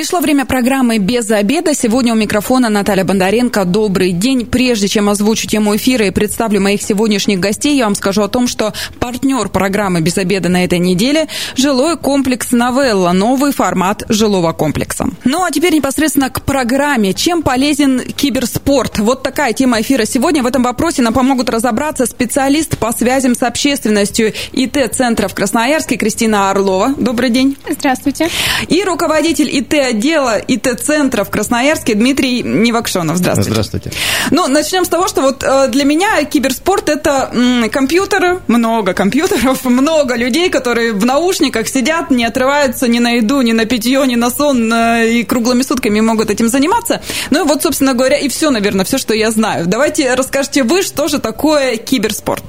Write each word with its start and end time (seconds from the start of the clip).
Пришло 0.00 0.20
время 0.20 0.46
программы 0.46 0.96
«Без 0.96 1.30
обеда». 1.30 1.74
Сегодня 1.74 2.14
у 2.14 2.16
микрофона 2.16 2.70
Наталья 2.70 3.04
Бондаренко. 3.04 3.66
Добрый 3.66 4.12
день. 4.12 4.46
Прежде 4.46 4.88
чем 4.88 5.10
озвучу 5.10 5.46
тему 5.46 5.76
эфира 5.76 6.06
и 6.06 6.10
представлю 6.10 6.62
моих 6.62 6.80
сегодняшних 6.80 7.38
гостей, 7.38 7.76
я 7.76 7.84
вам 7.84 7.94
скажу 7.94 8.22
о 8.22 8.28
том, 8.28 8.48
что 8.48 8.72
партнер 8.98 9.50
программы 9.50 10.00
«Без 10.00 10.16
обеда» 10.16 10.48
на 10.48 10.64
этой 10.64 10.78
неделе– 10.78 11.28
жилой 11.54 11.98
комплекс 11.98 12.50
«Новелла», 12.50 13.12
новый 13.12 13.52
формат 13.52 14.04
жилого 14.08 14.54
комплекса. 14.54 15.06
Ну 15.24 15.44
а 15.44 15.50
теперь 15.50 15.74
непосредственно 15.74 16.30
к 16.30 16.40
программе. 16.46 17.12
Чем 17.12 17.42
полезен 17.42 18.00
киберспорт? 18.00 19.00
Вот 19.00 19.22
такая 19.22 19.52
тема 19.52 19.82
эфира 19.82 20.06
сегодня. 20.06 20.42
В 20.42 20.46
этом 20.46 20.62
вопросе 20.62 21.02
нам 21.02 21.12
помогут 21.12 21.50
разобраться 21.50 22.06
специалист 22.06 22.78
по 22.78 22.90
связям 22.92 23.34
с 23.34 23.42
общественностью 23.42 24.32
ИТ-центра 24.52 25.28
в 25.28 25.34
Красноярске 25.34 25.98
Кристина 25.98 26.50
Орлова. 26.50 26.94
Добрый 26.96 27.28
день. 27.28 27.58
Здравствуйте. 27.68 28.30
И 28.66 28.82
руководитель 28.82 29.50
ИТ 29.54 29.89
отдела 29.90 30.38
ИТ-центра 30.38 31.24
в 31.24 31.30
Красноярске 31.30 31.94
Дмитрий 31.94 32.42
Невакшонов. 32.42 33.16
Здравствуйте. 33.16 33.50
Здравствуйте. 33.50 33.92
Ну, 34.30 34.48
начнем 34.48 34.84
с 34.84 34.88
того, 34.88 35.08
что 35.08 35.20
вот 35.20 35.42
э, 35.42 35.68
для 35.68 35.84
меня 35.84 36.24
киберспорт– 36.24 36.88
это 36.88 37.30
компьютеры, 37.70 38.40
много 38.46 38.94
компьютеров, 38.94 39.64
много 39.64 40.16
людей, 40.16 40.50
которые 40.50 40.92
в 40.92 41.04
наушниках 41.04 41.68
сидят, 41.68 42.10
не 42.10 42.24
отрываются 42.24 42.88
ни 42.88 42.98
на 42.98 43.12
еду, 43.12 43.40
ни 43.42 43.52
на 43.52 43.66
питье, 43.66 44.04
ни 44.06 44.16
на 44.16 44.30
сон, 44.30 44.72
э, 44.72 45.10
и 45.10 45.24
круглыми 45.24 45.62
сутками 45.62 46.00
могут 46.00 46.30
этим 46.30 46.48
заниматься. 46.48 47.02
Ну 47.30 47.44
и 47.44 47.48
вот, 47.48 47.62
собственно 47.62 47.94
говоря, 47.94 48.16
и 48.16 48.28
все, 48.28 48.50
наверное, 48.50 48.84
все, 48.84 48.98
что 48.98 49.14
я 49.14 49.30
знаю. 49.30 49.66
Давайте 49.66 50.14
расскажите 50.14 50.62
вы, 50.62 50.82
что 50.82 51.08
же 51.08 51.18
такое 51.18 51.76
киберспорт? 51.76 52.44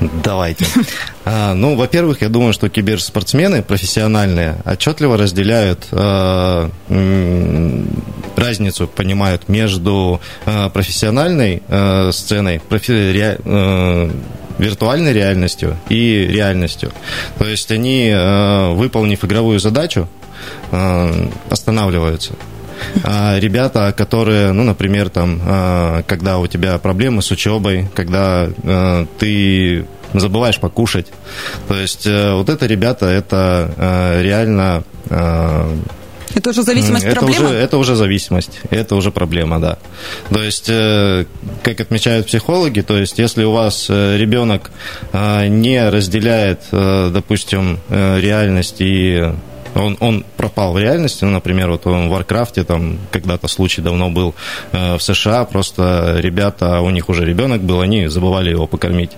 Давайте. 0.00 0.66
А, 1.24 1.54
ну, 1.54 1.76
во-первых, 1.76 2.22
я 2.22 2.28
думаю, 2.28 2.52
что 2.52 2.68
киберспортсмены 2.68 3.62
профессиональные 3.62 4.56
отчетливо 4.64 5.16
разделяют 5.18 5.86
а, 5.92 6.70
разницу, 8.36 8.88
понимают 8.88 9.48
между 9.48 10.20
а, 10.46 10.70
профессиональной 10.70 11.62
а, 11.68 12.10
сценой, 12.12 12.60
профи, 12.66 13.12
ре, 13.12 13.38
а, 13.44 14.10
виртуальной 14.58 15.12
реальностью 15.12 15.76
и 15.88 16.26
реальностью. 16.26 16.92
То 17.38 17.46
есть 17.46 17.70
они, 17.70 18.10
а, 18.14 18.72
выполнив 18.72 19.22
игровую 19.22 19.60
задачу, 19.60 20.08
а, 20.72 21.28
останавливаются. 21.50 22.32
А 23.04 23.38
ребята, 23.38 23.92
которые, 23.94 24.52
ну, 24.52 24.64
например, 24.64 25.10
там, 25.10 26.02
когда 26.06 26.38
у 26.38 26.46
тебя 26.46 26.78
проблемы 26.78 27.20
с 27.20 27.30
учебой, 27.30 27.90
когда 27.94 28.48
ты 29.18 29.84
забываешь 30.14 30.58
покушать. 30.58 31.06
То 31.68 31.74
есть 31.74 32.06
э, 32.06 32.32
вот 32.34 32.48
это 32.48 32.66
ребята, 32.66 33.06
это 33.06 33.72
э, 33.76 34.22
реально... 34.22 34.84
Э, 35.08 35.76
это 36.32 36.50
уже 36.50 36.62
зависимость 36.62 37.04
это 37.04 37.16
проблема? 37.20 37.48
Уже, 37.48 37.56
это 37.56 37.76
уже 37.76 37.96
зависимость, 37.96 38.60
это 38.70 38.94
уже 38.94 39.10
проблема, 39.10 39.58
да. 39.58 39.78
То 40.32 40.40
есть, 40.40 40.66
как 40.66 41.80
отмечают 41.80 42.28
психологи, 42.28 42.82
то 42.82 42.96
есть, 42.96 43.18
если 43.18 43.42
у 43.42 43.50
вас 43.50 43.88
ребенок 43.88 44.70
не 45.12 45.90
разделяет, 45.90 46.60
допустим, 46.70 47.80
реальность 47.90 48.76
и 48.78 49.32
он, 49.74 49.96
он 50.00 50.24
пропал 50.36 50.72
в 50.72 50.78
реальности, 50.78 51.24
ну, 51.24 51.30
например, 51.30 51.70
вот 51.70 51.84
в 51.84 52.08
Варкрафте, 52.08 52.64
там 52.64 52.98
когда-то 53.10 53.48
случай 53.48 53.82
давно 53.82 54.10
был 54.10 54.34
э, 54.72 54.96
в 54.96 55.02
США, 55.02 55.44
просто 55.44 56.16
ребята, 56.18 56.80
у 56.80 56.90
них 56.90 57.08
уже 57.08 57.24
ребенок 57.24 57.62
был, 57.62 57.80
они 57.80 58.08
забывали 58.08 58.50
его 58.50 58.66
покормить. 58.66 59.10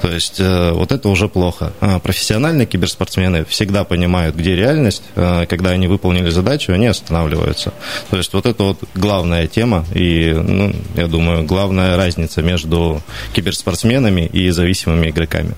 То 0.00 0.08
есть 0.08 0.40
э, 0.40 0.72
вот 0.72 0.92
это 0.92 1.08
уже 1.08 1.28
плохо. 1.28 1.72
А 1.80 1.98
профессиональные 1.98 2.66
киберспортсмены 2.66 3.44
всегда 3.44 3.84
понимают, 3.84 4.36
где 4.36 4.56
реальность, 4.56 5.02
э, 5.16 5.46
когда 5.46 5.70
они 5.70 5.86
выполнили 5.86 6.30
задачу, 6.30 6.72
они 6.72 6.86
останавливаются. 6.86 7.72
То 8.10 8.16
есть 8.16 8.32
вот 8.32 8.46
это 8.46 8.64
вот 8.64 8.78
главная 8.94 9.46
тема 9.46 9.84
и, 9.94 10.32
ну, 10.32 10.72
я 10.94 11.06
думаю, 11.06 11.44
главная 11.44 11.96
разница 11.96 12.42
между 12.42 13.02
киберспортсменами 13.34 14.26
и 14.26 14.50
зависимыми 14.50 15.10
игроками. 15.10 15.54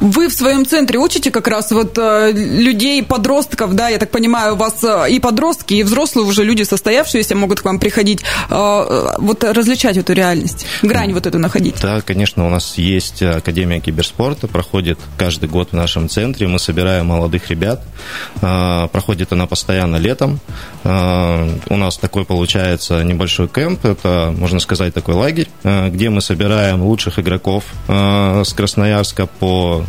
Вы 0.00 0.28
в 0.28 0.32
своем 0.32 0.66
центре 0.66 0.98
учите 0.98 1.30
как 1.30 1.48
раз 1.48 1.70
вот 1.70 1.98
э, 1.98 2.32
людей, 2.32 3.02
подростков, 3.02 3.74
да, 3.74 3.81
да, 3.82 3.88
я 3.88 3.98
так 3.98 4.10
понимаю, 4.10 4.54
у 4.54 4.56
вас 4.56 4.84
э, 4.84 5.10
и 5.10 5.18
подростки, 5.18 5.74
и 5.74 5.82
взрослые 5.82 6.24
уже 6.24 6.44
люди 6.44 6.62
состоявшиеся 6.62 7.34
могут 7.34 7.62
к 7.62 7.64
вам 7.64 7.80
приходить, 7.80 8.22
э, 8.22 8.54
э, 8.54 9.06
вот 9.18 9.42
различать 9.42 9.96
эту 9.96 10.12
реальность, 10.12 10.66
грань 10.82 11.12
вот 11.12 11.26
эту 11.26 11.40
находить. 11.40 11.80
Да, 11.82 12.00
конечно, 12.00 12.46
у 12.46 12.48
нас 12.48 12.78
есть 12.78 13.22
Академия 13.22 13.80
киберспорта, 13.80 14.46
проходит 14.46 15.00
каждый 15.18 15.48
год 15.48 15.70
в 15.72 15.72
нашем 15.72 16.08
центре, 16.08 16.46
мы 16.46 16.60
собираем 16.60 17.06
молодых 17.06 17.50
ребят, 17.50 17.82
проходит 18.92 19.32
она 19.32 19.46
постоянно 19.46 19.96
летом, 19.96 20.38
у 20.84 21.76
нас 21.76 21.98
такой 21.98 22.24
получается 22.24 23.02
небольшой 23.02 23.48
кемп, 23.48 23.84
это, 23.84 24.32
можно 24.38 24.60
сказать, 24.60 24.94
такой 24.94 25.14
лагерь, 25.14 25.48
где 25.64 26.08
мы 26.08 26.20
собираем 26.20 26.82
лучших 26.82 27.18
игроков 27.18 27.64
с 27.88 28.52
Красноярска 28.52 29.26
по 29.26 29.84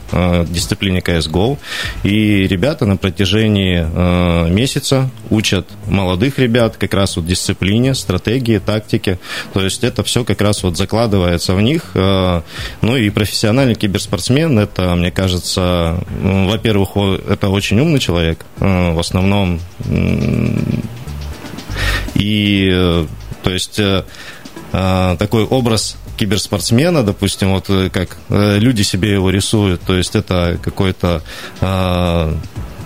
дисциплине 0.49 0.99
CSGO, 0.99 1.57
и 2.03 2.47
ребята 2.47 2.85
на 2.85 2.97
протяжении 2.97 3.82
Э, 3.93 4.49
месяца 4.49 5.09
учат 5.29 5.67
молодых 5.87 6.39
ребят 6.39 6.77
как 6.77 6.93
раз 6.93 7.15
вот 7.15 7.25
дисциплине, 7.25 7.93
стратегии, 7.95 8.59
тактике. 8.59 9.19
То 9.53 9.61
есть 9.61 9.83
это 9.83 10.03
все 10.03 10.23
как 10.23 10.41
раз 10.41 10.63
вот 10.63 10.77
закладывается 10.77 11.55
в 11.55 11.61
них. 11.61 11.91
Э, 11.95 12.41
ну 12.81 12.95
и 12.95 13.09
профессиональный 13.09 13.75
киберспортсмен, 13.75 14.57
это, 14.59 14.95
мне 14.95 15.11
кажется, 15.11 16.03
во-первых, 16.21 16.89
это 17.29 17.49
очень 17.49 17.79
умный 17.79 17.99
человек, 17.99 18.45
э, 18.59 18.91
в 18.91 18.99
основном. 18.99 19.59
И 22.15 23.05
то 23.43 23.49
есть 23.49 23.79
такой 24.71 25.43
образ 25.43 25.97
киберспортсмена, 26.17 27.03
допустим, 27.03 27.51
вот 27.51 27.69
как 27.91 28.17
люди 28.29 28.83
себе 28.83 29.13
его 29.13 29.29
рисуют, 29.29 29.81
то 29.81 29.95
есть 29.95 30.15
это 30.15 30.59
какой-то 30.61 31.21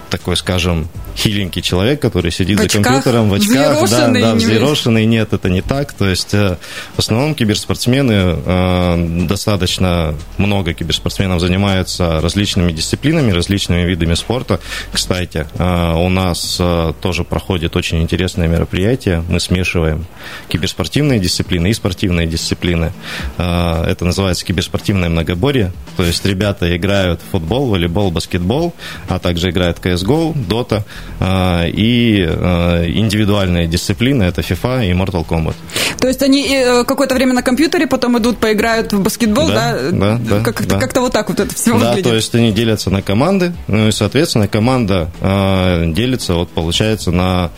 такой, 0.09 0.35
скажем, 0.37 0.87
хиленький 1.17 1.61
человек, 1.61 1.99
который 1.99 2.31
сидит 2.31 2.57
в 2.57 2.61
за 2.61 2.65
очках, 2.65 2.83
компьютером 2.83 3.29
в 3.29 3.33
очках, 3.33 3.89
да, 3.89 4.07
да, 4.07 4.35
взъерошенный. 4.35 5.05
Нет, 5.05 5.33
это 5.33 5.49
не 5.49 5.61
так. 5.61 5.93
То 5.93 6.07
есть 6.07 6.33
э, 6.33 6.57
в 6.95 6.99
основном 6.99 7.33
киберспортсмены 7.33 8.13
э, 8.13 9.25
достаточно 9.27 10.13
много 10.37 10.73
киберспортсменов 10.73 11.41
занимаются 11.41 12.21
различными 12.21 12.71
дисциплинами, 12.71 13.31
различными 13.31 13.81
видами 13.81 14.13
спорта. 14.13 14.59
Кстати, 14.91 15.47
э, 15.57 15.93
у 15.95 16.09
нас 16.09 16.61
тоже 17.01 17.23
проходит 17.23 17.75
очень 17.75 18.01
интересное 18.01 18.47
мероприятие. 18.47 19.23
Мы 19.27 19.39
смешиваем 19.39 20.05
киберспортивные 20.49 21.19
дисциплины 21.19 21.71
и 21.71 21.73
спортивные 21.73 22.27
дисциплины. 22.27 22.93
Это 23.37 23.97
называется 24.01 24.45
киберспортивное 24.45 25.09
многоборье. 25.09 25.71
То 25.95 26.03
есть 26.03 26.25
ребята 26.25 26.75
играют 26.75 27.21
в 27.21 27.31
футбол, 27.31 27.67
волейбол, 27.67 28.11
баскетбол, 28.11 28.73
а 29.07 29.19
также 29.19 29.49
играют 29.49 29.79
CSGO, 29.79 30.33
Dota. 30.33 30.83
А, 31.19 31.65
и 31.65 32.25
а, 32.27 32.85
индивидуальные 32.85 33.67
дисциплины 33.67 34.23
это 34.23 34.41
FIFA 34.41 34.89
и 34.89 34.91
Mortal 34.91 35.25
Kombat. 35.25 35.55
То 35.99 36.07
есть 36.07 36.21
они 36.21 36.47
э, 36.47 36.83
какое-то 36.83 37.15
время 37.15 37.33
на 37.33 37.41
компьютере, 37.41 37.87
потом 37.87 38.17
идут, 38.19 38.37
поиграют 38.37 38.93
в 38.93 39.01
баскетбол, 39.01 39.47
да? 39.47 39.77
Да, 39.91 40.19
да. 40.19 40.41
Как-то, 40.41 40.67
да. 40.67 40.79
как-то 40.79 41.01
вот 41.01 41.13
так 41.13 41.29
вот 41.29 41.39
это 41.39 41.53
все 41.53 41.71
да, 41.71 41.77
выглядит. 41.77 42.03
Да, 42.03 42.09
то 42.11 42.15
есть 42.15 42.35
они 42.35 42.51
делятся 42.51 42.89
на 42.91 43.01
команды, 43.01 43.53
ну 43.67 43.87
и, 43.87 43.91
соответственно, 43.91 44.47
команда 44.47 45.09
э, 45.19 45.85
делится, 45.87 46.35
вот 46.35 46.49
получается, 46.49 47.11
на 47.11 47.51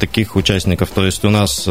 таких 0.00 0.36
участников. 0.36 0.90
То 0.90 1.06
есть 1.06 1.24
у 1.24 1.30
нас 1.30 1.68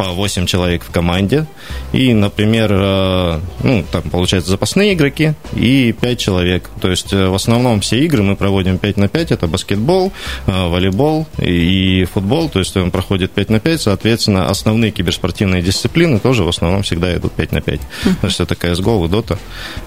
по 0.00 0.12
8 0.12 0.46
человек 0.46 0.82
в 0.82 0.90
команде. 0.90 1.46
И, 1.92 2.14
например, 2.14 2.70
э, 2.72 3.40
ну, 3.62 3.84
там, 3.92 4.02
получается, 4.04 4.50
запасные 4.50 4.94
игроки 4.94 5.34
и 5.54 5.92
5 5.92 6.18
человек. 6.18 6.70
То 6.80 6.88
есть, 6.90 7.12
э, 7.12 7.28
в 7.28 7.34
основном 7.34 7.82
все 7.82 7.98
игры 7.98 8.22
мы 8.22 8.34
проводим 8.34 8.78
5 8.78 8.96
на 8.96 9.08
5. 9.08 9.32
Это 9.32 9.46
баскетбол, 9.46 10.10
э, 10.46 10.68
волейбол 10.68 11.26
и 11.38 12.06
футбол. 12.14 12.48
То 12.48 12.60
есть, 12.60 12.74
он 12.78 12.90
проходит 12.90 13.32
5 13.32 13.50
на 13.50 13.60
5. 13.60 13.82
Соответственно, 13.82 14.48
основные 14.48 14.90
киберспортивные 14.90 15.60
дисциплины 15.60 16.18
тоже 16.18 16.44
в 16.44 16.48
основном 16.48 16.82
всегда 16.82 17.14
идут 17.14 17.32
5 17.32 17.52
на 17.52 17.60
5. 17.60 17.80
То 18.22 18.26
есть, 18.26 18.40
это 18.40 18.54
CSGO 18.54 19.04
и 19.04 19.08
Dota. 19.08 19.36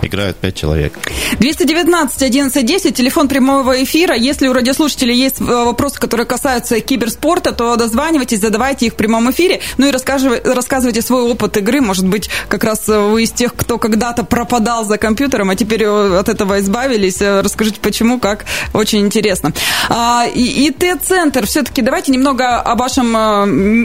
Играют 0.04 0.38
5 0.38 0.56
человек. 0.56 1.00
219 1.40 2.22
11 2.22 2.66
10, 2.66 2.96
телефон 2.96 3.28
прямого 3.28 3.84
эфира. 3.84 4.16
Если 4.16 4.48
у 4.48 4.54
радиослушателей 4.54 5.16
есть 5.16 5.40
вопросы, 5.40 6.00
которые 6.00 6.28
касаются 6.28 6.80
киберспорта, 6.82 7.52
то 7.52 7.76
дозванивайтесь, 7.78 8.42
задавайте 8.42 8.86
их 8.86 8.94
в 8.94 8.96
прямом 8.96 9.32
эфире. 9.32 9.62
Ну 9.78 9.88
и 9.88 9.92
рассказывайте 10.06 11.02
свой 11.02 11.24
опыт 11.24 11.58
игры. 11.58 11.82
Может 11.82 12.08
быть, 12.08 12.30
как 12.48 12.64
раз 12.64 12.88
вы 12.88 13.24
из 13.24 13.32
тех, 13.32 13.56
кто 13.56 13.78
когда-то 13.78 14.24
пропадал 14.24 14.86
за 14.86 14.98
компьютером, 14.98 15.50
а 15.50 15.56
теперь 15.56 15.86
от 15.86 16.30
этого 16.30 16.60
избавились. 16.60 17.22
Расскажите, 17.22 17.80
почему, 17.82 18.20
как. 18.20 18.46
Очень 18.74 19.00
интересно. 19.00 19.54
А, 19.90 20.26
ИТ-центр. 20.34 21.46
Все-таки 21.46 21.82
давайте 21.82 22.12
немного 22.12 22.60
о 22.60 22.76
вашем 22.76 23.14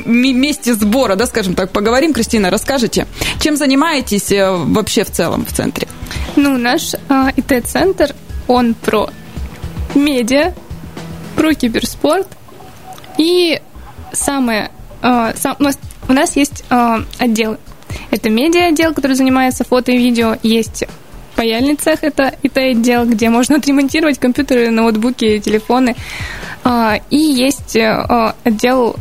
месте 0.07 0.75
сбора, 0.75 1.17
да, 1.17 1.27
скажем 1.27 1.55
так, 1.55 1.71
поговорим. 1.71 2.13
Кристина, 2.13 2.51
расскажите, 2.51 3.07
чем 3.41 3.57
занимаетесь 3.57 4.31
вообще 4.31 5.05
в 5.05 5.11
целом 5.11 5.45
в 5.45 5.53
центре? 5.53 5.89
Ну, 6.37 6.57
наш 6.57 6.95
ИТ-центр, 7.37 8.15
он 8.47 8.75
про 8.75 9.11
медиа, 9.95 10.55
про 11.37 11.55
киберспорт. 11.55 12.29
И 13.19 13.61
самое... 14.13 14.71
Э, 15.03 15.33
сам, 15.37 15.57
у, 15.59 15.63
нас, 15.63 15.79
у 16.09 16.13
нас 16.13 16.37
есть 16.37 16.65
э, 16.71 16.97
отделы. 17.19 17.59
Это 18.11 18.31
медиа-отдел, 18.31 18.95
который 18.95 19.15
занимается 19.15 19.65
фото 19.65 19.93
и 19.93 19.99
видео. 19.99 20.37
Есть 20.43 20.85
паяльный 21.37 21.77
цех, 21.77 22.03
это 22.03 22.35
ИТ-отдел, 22.43 23.07
где 23.07 23.31
можно 23.31 23.57
отремонтировать 23.57 24.19
компьютеры, 24.19 24.71
ноутбуки, 24.71 25.39
телефоны. 25.39 25.95
Э, 26.65 26.99
и 27.11 27.17
есть 27.17 27.77
э, 27.77 28.33
отдел, 28.45 28.97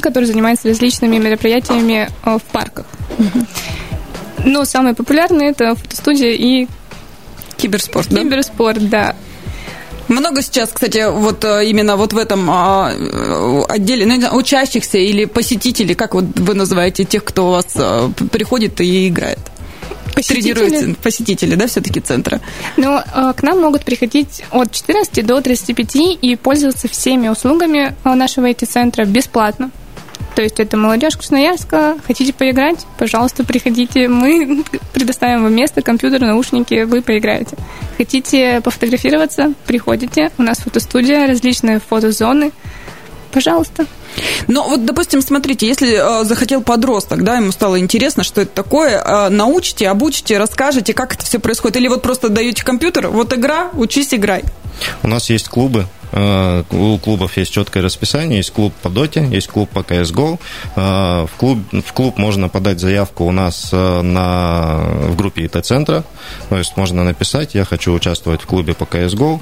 который 0.00 0.24
занимается 0.24 0.68
различными 0.68 1.18
мероприятиями 1.18 2.08
э, 2.24 2.38
в 2.38 2.42
парках. 2.52 2.86
Но 4.44 4.64
самые 4.64 4.94
популярные 4.94 5.50
это 5.50 5.74
фотостудия 5.74 6.32
и 6.32 6.66
киберспорт. 7.56 8.08
Киберспорт, 8.08 8.88
да. 8.90 9.14
Много 10.12 10.42
сейчас, 10.42 10.70
кстати, 10.72 11.10
вот 11.10 11.44
э, 11.44 11.64
именно 11.66 11.96
вот 11.96 12.12
в 12.12 12.18
этом 12.18 12.48
а, 12.50 12.92
э, 12.92 13.62
отделе 13.68 14.04
ну, 14.04 14.36
учащихся 14.36 14.98
или 14.98 15.24
посетителей, 15.24 15.94
как 15.94 16.14
вот 16.14 16.24
вы 16.36 16.54
называете 16.54 17.04
тех, 17.04 17.24
кто 17.24 17.48
у 17.48 17.50
вас 17.52 17.66
э, 17.76 18.10
приходит 18.30 18.80
и 18.80 19.08
играет? 19.08 19.38
Посетители? 20.14 20.94
Посетители, 21.02 21.54
да, 21.54 21.66
все-таки 21.66 22.00
центра? 22.00 22.40
Ну, 22.76 23.00
к 23.34 23.42
нам 23.42 23.60
могут 23.60 23.84
приходить 23.84 24.44
от 24.50 24.70
14 24.70 25.24
до 25.24 25.40
35 25.40 25.96
и 26.20 26.36
пользоваться 26.36 26.86
всеми 26.86 27.28
услугами 27.28 27.96
нашего 28.04 28.50
IT-центра 28.50 29.06
бесплатно. 29.06 29.70
То 30.34 30.42
есть 30.42 30.60
это 30.60 30.76
молодежь 30.76 31.16
Красноярска. 31.16 31.96
Хотите 32.06 32.32
поиграть? 32.32 32.86
Пожалуйста, 32.98 33.44
приходите. 33.44 34.08
Мы 34.08 34.64
предоставим 34.92 35.42
вам 35.42 35.54
место, 35.54 35.82
компьютер, 35.82 36.20
наушники, 36.20 36.84
вы 36.84 37.02
поиграете. 37.02 37.56
Хотите 37.96 38.60
пофотографироваться? 38.62 39.52
Приходите. 39.66 40.30
У 40.38 40.42
нас 40.42 40.58
фотостудия, 40.58 41.26
различные 41.26 41.80
фотозоны. 41.80 42.52
Пожалуйста. 43.30 43.86
Но 44.46 44.68
вот, 44.68 44.84
допустим, 44.84 45.22
смотрите, 45.22 45.66
если 45.66 45.94
э, 45.94 46.24
захотел 46.24 46.62
подросток, 46.62 47.24
да, 47.24 47.36
ему 47.36 47.50
стало 47.50 47.80
интересно, 47.80 48.24
что 48.24 48.42
это 48.42 48.52
такое, 48.52 49.02
э, 49.02 49.28
научите, 49.30 49.88
обучите, 49.88 50.36
расскажете, 50.36 50.92
как 50.92 51.14
это 51.14 51.24
все 51.24 51.38
происходит. 51.38 51.78
Или 51.78 51.88
вот 51.88 52.02
просто 52.02 52.28
даете 52.28 52.62
компьютер, 52.62 53.08
вот 53.08 53.32
игра, 53.32 53.70
учись, 53.72 54.12
играй. 54.12 54.44
У 55.02 55.08
нас 55.08 55.30
есть 55.30 55.48
клубы, 55.48 55.86
у 56.12 56.98
клубов 56.98 57.36
есть 57.36 57.52
четкое 57.52 57.82
расписание. 57.82 58.38
Есть 58.38 58.52
клуб 58.52 58.74
по 58.82 58.90
доте, 58.90 59.26
есть 59.26 59.48
клуб 59.48 59.70
по 59.70 59.80
CSGO. 59.80 60.38
Э, 60.76 61.26
в 61.26 61.36
клуб, 61.38 61.58
в 61.72 61.92
клуб 61.92 62.18
можно 62.18 62.48
подать 62.48 62.80
заявку 62.80 63.24
у 63.24 63.32
нас 63.32 63.70
э, 63.72 64.02
на, 64.02 64.78
в 65.08 65.16
группе 65.16 65.44
ИТ-центра. 65.46 66.04
То 66.48 66.58
есть 66.58 66.76
можно 66.76 67.04
написать, 67.04 67.54
я 67.54 67.64
хочу 67.64 67.92
участвовать 67.92 68.42
в 68.42 68.46
клубе 68.46 68.74
по 68.74 68.84
CSGO, 68.84 69.40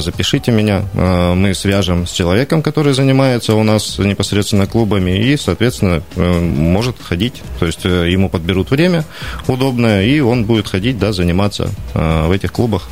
запишите 0.00 0.52
меня. 0.52 0.82
Мы 0.94 1.54
свяжем 1.54 2.06
с 2.06 2.12
человеком, 2.12 2.62
который 2.62 2.92
занимается 2.92 3.54
у 3.54 3.62
нас 3.62 3.98
непосредственно 3.98 4.66
клубами 4.66 5.18
и, 5.18 5.36
соответственно, 5.36 6.02
может 6.16 6.96
ходить. 7.02 7.42
То 7.58 7.66
есть 7.66 7.84
ему 7.84 8.28
подберут 8.28 8.70
время 8.70 9.04
удобное, 9.46 10.04
и 10.04 10.20
он 10.20 10.44
будет 10.44 10.68
ходить, 10.68 10.98
да, 10.98 11.12
заниматься 11.12 11.70
в 11.94 12.30
этих 12.30 12.52
клубах. 12.52 12.88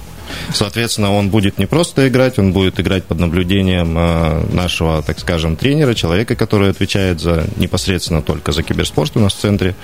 Соответственно, 0.52 1.12
он 1.12 1.30
будет 1.30 1.58
не 1.58 1.66
просто 1.66 2.08
играть, 2.08 2.38
он 2.38 2.52
будет 2.52 2.80
играть 2.80 3.04
под 3.04 3.18
наблюдением 3.18 3.96
э, 3.96 4.46
нашего, 4.52 5.02
так 5.02 5.18
скажем, 5.18 5.56
тренера, 5.56 5.94
человека, 5.94 6.36
который 6.36 6.70
отвечает 6.70 7.20
за 7.20 7.46
непосредственно 7.56 8.22
только 8.22 8.52
за 8.52 8.62
киберспорт 8.62 9.12
у 9.16 9.20
нас 9.20 9.34
в 9.34 9.40
центре, 9.40 9.74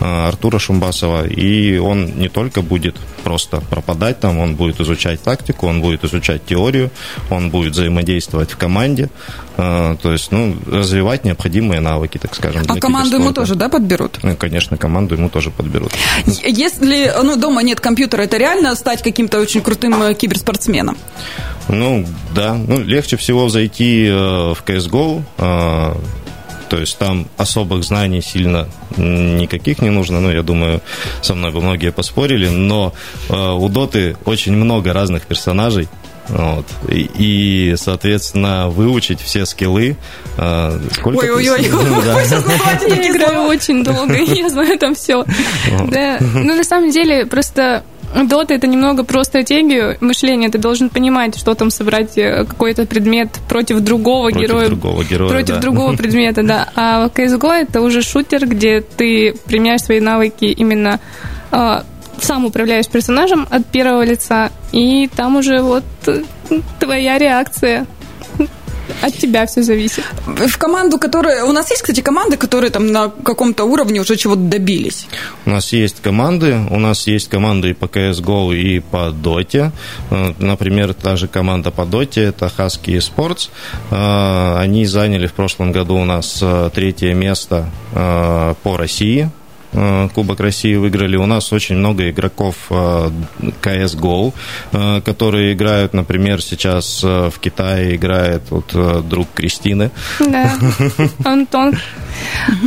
э, 0.00 0.04
Артура 0.04 0.58
Шумбасова. 0.58 1.26
И 1.26 1.78
он 1.78 2.18
не 2.18 2.28
только 2.28 2.62
будет 2.62 2.96
просто 3.24 3.60
пропадать 3.60 4.20
там, 4.20 4.38
он 4.38 4.56
будет 4.56 4.80
изучать 4.80 5.22
тактику, 5.22 5.66
он 5.66 5.80
будет 5.80 6.04
изучать 6.04 6.44
теорию, 6.44 6.90
он 7.30 7.50
будет 7.50 7.72
взаимодействовать 7.72 8.50
в 8.50 8.56
команде, 8.56 9.10
э, 9.56 9.96
то 10.02 10.12
есть, 10.12 10.32
ну, 10.32 10.56
развивать 10.66 11.24
необходимые 11.24 11.80
навыки, 11.80 12.18
так 12.18 12.34
скажем. 12.34 12.62
А 12.68 12.76
команду 12.76 13.16
ему 13.16 13.32
тоже, 13.32 13.54
да, 13.54 13.68
подберут? 13.68 14.18
Ну, 14.22 14.36
конечно, 14.36 14.76
команду 14.76 15.14
ему 15.14 15.28
тоже 15.28 15.50
подберут. 15.50 15.92
Если, 16.26 17.12
ну, 17.22 17.36
дома 17.36 17.62
нет 17.62 17.80
компьютера, 17.80 18.22
это 18.22 18.36
реально 18.36 18.74
стать 18.74 19.02
каким-то 19.02 19.38
очень 19.40 19.62
крутым 19.70 20.02
э, 20.02 20.14
киберспортсменом? 20.14 20.96
Ну, 21.68 22.04
да. 22.34 22.54
Ну, 22.54 22.80
легче 22.80 23.16
всего 23.16 23.48
зайти 23.48 24.06
э, 24.06 24.12
в 24.12 24.64
CSGO, 24.66 25.22
э, 25.38 25.94
то 26.68 26.78
есть 26.78 26.98
там 26.98 27.28
особых 27.36 27.84
знаний 27.84 28.20
сильно 28.20 28.68
никаких 28.96 29.80
не 29.80 29.90
нужно. 29.90 30.20
Ну, 30.20 30.30
я 30.30 30.42
думаю, 30.42 30.80
со 31.22 31.34
мной 31.34 31.52
бы 31.52 31.60
многие 31.60 31.90
поспорили, 31.90 32.48
но 32.48 32.92
у 33.28 33.68
Доты 33.68 34.16
очень 34.24 34.52
много 34.52 34.92
разных 34.92 35.26
персонажей. 35.26 35.88
Вот. 36.28 36.64
И, 36.88 37.10
и, 37.18 37.74
соответственно, 37.76 38.68
выучить 38.68 39.20
все 39.20 39.46
скиллы. 39.46 39.96
Ой-ой-ой, 40.38 41.62
я 41.62 43.10
играю 43.10 43.48
очень 43.48 43.82
долго, 43.82 44.14
я 44.16 44.48
знаю 44.48 44.78
там 44.78 44.94
все. 44.94 45.24
Да. 45.88 46.18
Ну, 46.20 46.54
на 46.54 46.62
самом 46.62 46.92
деле, 46.92 47.26
просто 47.26 47.82
Дота 48.14 48.54
это 48.54 48.66
немного 48.66 49.04
про 49.04 49.22
стратегию 49.24 49.96
мышления. 50.00 50.48
Ты 50.48 50.58
должен 50.58 50.88
понимать, 50.88 51.38
что 51.38 51.54
там 51.54 51.70
собрать 51.70 52.18
э, 52.18 52.44
какой-то 52.44 52.86
предмет 52.86 53.38
против 53.48 53.80
другого 53.80 54.30
против 54.30 54.48
героя. 54.48 54.66
Другого 54.66 55.04
героя 55.04 55.30
против 55.30 55.54
да. 55.54 55.60
другого 55.60 55.96
предмета, 55.96 56.42
да. 56.42 56.68
А 56.74 57.08
CSGO 57.08 57.52
это 57.52 57.80
уже 57.80 58.02
шутер, 58.02 58.46
где 58.46 58.80
ты 58.80 59.34
применяешь 59.46 59.82
свои 59.82 60.00
навыки 60.00 60.46
именно 60.46 60.98
э, 61.52 61.82
сам 62.20 62.44
управляешь 62.44 62.88
персонажем 62.88 63.46
от 63.50 63.66
первого 63.66 64.04
лица, 64.04 64.50
и 64.72 65.08
там 65.14 65.36
уже 65.36 65.62
вот 65.62 65.84
э, 66.06 66.22
твоя 66.78 67.18
реакция 67.18 67.86
от 69.02 69.14
тебя 69.14 69.46
все 69.46 69.62
зависит. 69.62 70.04
В 70.26 70.58
команду, 70.58 70.98
которая... 70.98 71.44
У 71.44 71.52
нас 71.52 71.70
есть, 71.70 71.82
кстати, 71.82 72.00
команды, 72.00 72.36
которые 72.36 72.70
там 72.70 72.92
на 72.92 73.08
каком-то 73.08 73.64
уровне 73.64 74.00
уже 74.00 74.16
чего-то 74.16 74.40
добились? 74.40 75.06
У 75.46 75.50
нас 75.50 75.72
есть 75.72 76.00
команды. 76.00 76.58
У 76.70 76.78
нас 76.78 77.06
есть 77.06 77.28
команды 77.28 77.70
и 77.70 77.72
по 77.74 77.86
CSGO, 77.86 78.54
и 78.54 78.80
по 78.80 79.10
Доте. 79.10 79.72
Э, 80.10 80.32
например, 80.38 80.94
та 80.94 81.16
же 81.16 81.28
команда 81.28 81.70
по 81.70 81.84
Доте, 81.84 82.22
это 82.22 82.50
Husky 82.56 82.98
Sports. 82.98 83.50
Э, 83.90 84.58
они 84.58 84.86
заняли 84.86 85.26
в 85.26 85.32
прошлом 85.32 85.72
году 85.72 85.96
у 85.96 86.04
нас 86.04 86.38
э, 86.42 86.70
третье 86.74 87.14
место 87.14 87.68
по 87.92 88.76
России 88.76 89.30
Кубок 90.14 90.40
России 90.40 90.74
выиграли. 90.74 91.16
У 91.16 91.26
нас 91.26 91.52
очень 91.52 91.76
много 91.76 92.10
игроков 92.10 92.56
CSGO, 92.70 94.32
э, 94.72 94.98
э, 94.98 95.00
которые 95.02 95.52
играют, 95.52 95.94
например, 95.94 96.42
сейчас 96.42 97.02
в 97.02 97.32
Китае 97.40 97.96
играет 97.96 98.42
вот 98.50 98.74
друг 99.08 99.28
Кристины. 99.34 99.90
Да, 100.18 100.52
Антон 101.24 101.74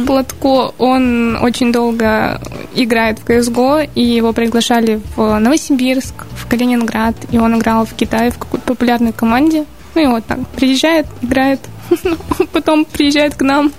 Платко, 0.07 0.73
он 0.77 1.37
очень 1.41 1.71
долго 1.71 2.41
играет 2.75 3.19
в 3.19 3.25
CSGO, 3.25 3.89
и 3.95 4.01
его 4.01 4.33
приглашали 4.33 5.01
в 5.15 5.39
Новосибирск, 5.39 6.25
в 6.31 6.47
Калининград, 6.47 7.15
и 7.31 7.37
он 7.37 7.57
играл 7.57 7.85
в 7.85 7.93
Китае 7.93 8.31
в 8.31 8.37
какой-то 8.37 8.65
популярной 8.65 9.11
команде. 9.11 9.65
Ну 9.95 10.01
и 10.01 10.07
вот 10.07 10.25
так, 10.25 10.39
приезжает, 10.49 11.05
играет, 11.21 11.59
потом 12.51 12.85
приезжает 12.85 13.35
к 13.35 13.41
нам, 13.41 13.71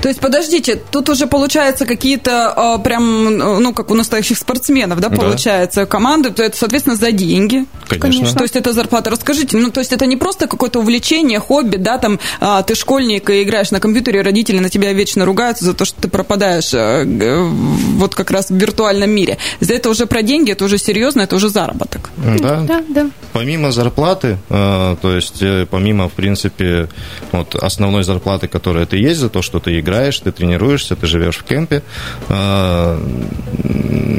то 0.00 0.08
есть, 0.08 0.20
подождите, 0.20 0.76
тут 0.90 1.08
уже 1.08 1.26
получается 1.26 1.86
какие-то 1.86 2.76
э, 2.78 2.82
прям, 2.82 3.38
ну, 3.38 3.72
как 3.72 3.90
у 3.90 3.94
настоящих 3.94 4.38
спортсменов, 4.38 5.00
да, 5.00 5.10
получается, 5.10 5.80
да. 5.80 5.86
команды, 5.86 6.30
то 6.30 6.42
это, 6.42 6.56
соответственно, 6.56 6.96
за 6.96 7.12
деньги. 7.12 7.66
Конечно. 7.88 8.32
То 8.34 8.42
есть, 8.44 8.56
это 8.56 8.72
зарплата. 8.72 9.10
Расскажите, 9.10 9.56
ну, 9.56 9.70
то 9.70 9.80
есть, 9.80 9.92
это 9.92 10.06
не 10.06 10.16
просто 10.16 10.46
какое-то 10.46 10.80
увлечение, 10.80 11.38
хобби, 11.38 11.76
да, 11.76 11.98
там, 11.98 12.18
э, 12.40 12.62
ты 12.66 12.74
школьник 12.74 13.30
и 13.30 13.42
играешь 13.42 13.70
на 13.70 13.80
компьютере, 13.80 14.22
родители 14.22 14.58
на 14.58 14.68
тебя 14.68 14.92
вечно 14.92 15.24
ругаются 15.24 15.64
за 15.64 15.74
то, 15.74 15.84
что 15.84 16.00
ты 16.02 16.08
пропадаешь 16.08 16.72
э, 16.74 17.04
вот 17.96 18.14
как 18.14 18.30
раз 18.30 18.50
в 18.50 18.54
виртуальном 18.54 19.10
мире. 19.10 19.38
За 19.60 19.74
это 19.74 19.90
уже 19.90 20.06
про 20.06 20.22
деньги, 20.22 20.52
это 20.52 20.64
уже 20.64 20.78
серьезно, 20.78 21.22
это 21.22 21.36
уже 21.36 21.48
заработок. 21.48 22.10
Да, 22.16 22.60
да. 22.60 22.84
да. 22.88 23.10
Помимо 23.32 23.72
зарплаты, 23.72 24.38
э, 24.48 24.96
то 25.00 25.14
есть, 25.14 25.42
э, 25.42 25.66
помимо, 25.70 26.08
в 26.08 26.12
принципе, 26.12 26.88
вот 27.32 27.54
основной 27.54 28.04
зарплаты, 28.04 28.48
которая 28.48 28.86
ты 28.86 28.96
есть 28.96 29.20
за 29.20 29.28
то, 29.28 29.42
что 29.42 29.60
ты 29.64 29.80
играешь, 29.80 30.18
ты 30.18 30.30
тренируешься, 30.30 30.94
ты 30.94 31.06
живешь 31.06 31.38
в 31.38 31.44
кемпе. 31.44 31.82
А, 32.28 33.00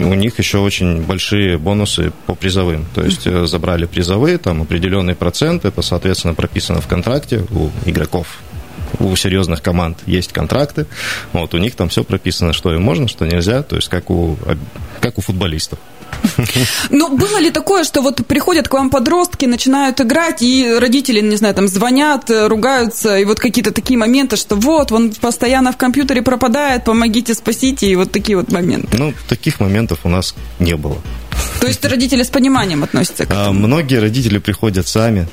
у 0.05 0.13
них 0.13 0.39
еще 0.39 0.57
очень 0.57 1.03
большие 1.03 1.57
бонусы 1.57 2.11
по 2.25 2.35
призовым. 2.35 2.85
То 2.93 3.03
есть 3.03 3.27
э, 3.27 3.45
забрали 3.45 3.85
призовые, 3.85 4.37
там 4.37 4.61
определенный 4.63 5.15
процент, 5.15 5.65
это, 5.65 5.81
соответственно, 5.81 6.33
прописано 6.33 6.81
в 6.81 6.87
контракте 6.87 7.45
у 7.51 7.69
игроков 7.85 8.39
у 8.99 9.15
серьезных 9.15 9.61
команд 9.61 9.97
есть 10.05 10.31
контракты, 10.31 10.85
вот 11.33 11.53
у 11.53 11.57
них 11.57 11.75
там 11.75 11.89
все 11.89 12.03
прописано, 12.03 12.53
что 12.53 12.73
им 12.73 12.81
можно, 12.81 13.09
что 13.09 13.25
нельзя, 13.25 13.61
то 13.61 13.75
есть 13.75 13.89
как 13.89 14.09
у, 14.09 14.37
как 15.01 15.17
у 15.17 15.21
футболистов. 15.21 15.79
Но 16.89 17.09
было 17.09 17.39
ли 17.39 17.51
такое, 17.51 17.83
что 17.83 18.01
вот 18.01 18.25
приходят 18.25 18.67
к 18.67 18.73
вам 18.73 18.89
подростки, 18.89 19.45
начинают 19.45 20.01
играть, 20.01 20.41
и 20.41 20.75
родители, 20.79 21.21
не 21.21 21.35
знаю, 21.35 21.53
там 21.55 21.67
звонят, 21.67 22.29
ругаются, 22.29 23.17
и 23.17 23.25
вот 23.25 23.39
какие-то 23.39 23.71
такие 23.71 23.97
моменты, 23.97 24.35
что 24.35 24.55
вот, 24.55 24.91
он 24.91 25.11
постоянно 25.13 25.71
в 25.71 25.77
компьютере 25.77 26.21
пропадает, 26.21 26.83
помогите, 26.83 27.33
спасите, 27.33 27.87
и 27.87 27.95
вот 27.95 28.11
такие 28.11 28.37
вот 28.37 28.51
моменты? 28.51 28.97
Ну, 28.97 29.13
таких 29.27 29.59
моментов 29.59 29.99
у 30.03 30.09
нас 30.09 30.35
не 30.59 30.75
было. 30.75 30.97
То 31.59 31.67
есть 31.67 31.83
родители 31.85 32.23
с 32.23 32.29
пониманием 32.29 32.83
относятся 32.83 33.25
к 33.25 33.31
а, 33.31 33.43
этому? 33.43 33.67
Многие 33.67 33.99
родители 33.99 34.37
приходят 34.37 34.87
сами, 34.87 35.27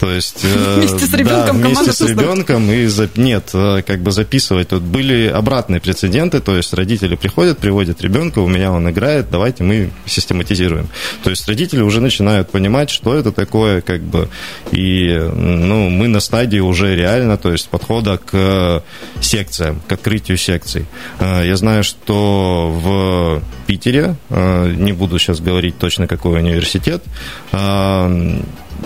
то 0.00 0.10
есть, 0.10 0.44
э, 0.44 0.74
вместе 0.76 1.06
с 1.06 1.14
ребенком 1.14 1.62
да, 1.62 1.68
вместе 1.68 1.92
с 1.92 2.00
ребенком 2.00 2.70
и 2.70 2.86
за, 2.86 3.08
нет, 3.16 3.50
э, 3.54 3.82
как 3.86 4.00
бы 4.00 4.12
записывать. 4.12 4.68
Тут 4.68 4.82
были 4.82 5.26
обратные 5.28 5.80
прецеденты, 5.80 6.40
то 6.40 6.56
есть 6.56 6.72
родители 6.74 7.16
приходят, 7.16 7.58
приводят 7.58 8.00
ребенка, 8.02 8.40
у 8.40 8.48
меня 8.48 8.70
он 8.70 8.88
играет, 8.90 9.30
давайте 9.30 9.64
мы 9.64 9.90
систематизируем. 10.06 10.88
То 11.24 11.30
есть 11.30 11.48
родители 11.48 11.80
уже 11.80 12.00
начинают 12.00 12.50
понимать, 12.50 12.90
что 12.90 13.14
это 13.14 13.32
такое, 13.32 13.80
как 13.80 14.02
бы, 14.02 14.28
и 14.72 15.18
ну, 15.18 15.88
мы 15.88 16.08
на 16.08 16.20
стадии 16.20 16.60
уже 16.60 16.94
реально, 16.94 17.38
то 17.38 17.50
есть 17.50 17.68
подхода 17.68 18.18
к 18.18 18.82
секциям, 19.20 19.80
к 19.88 19.92
открытию 19.92 20.36
секций. 20.36 20.86
Э, 21.18 21.42
я 21.46 21.56
знаю, 21.56 21.82
что 21.82 22.70
в 22.70 23.42
Питере, 23.66 24.16
не 24.30 24.92
буду 24.92 25.18
сейчас 25.18 25.40
говорить 25.40 25.78
точно 25.78 26.06
какой 26.06 26.40
университет, 26.40 27.02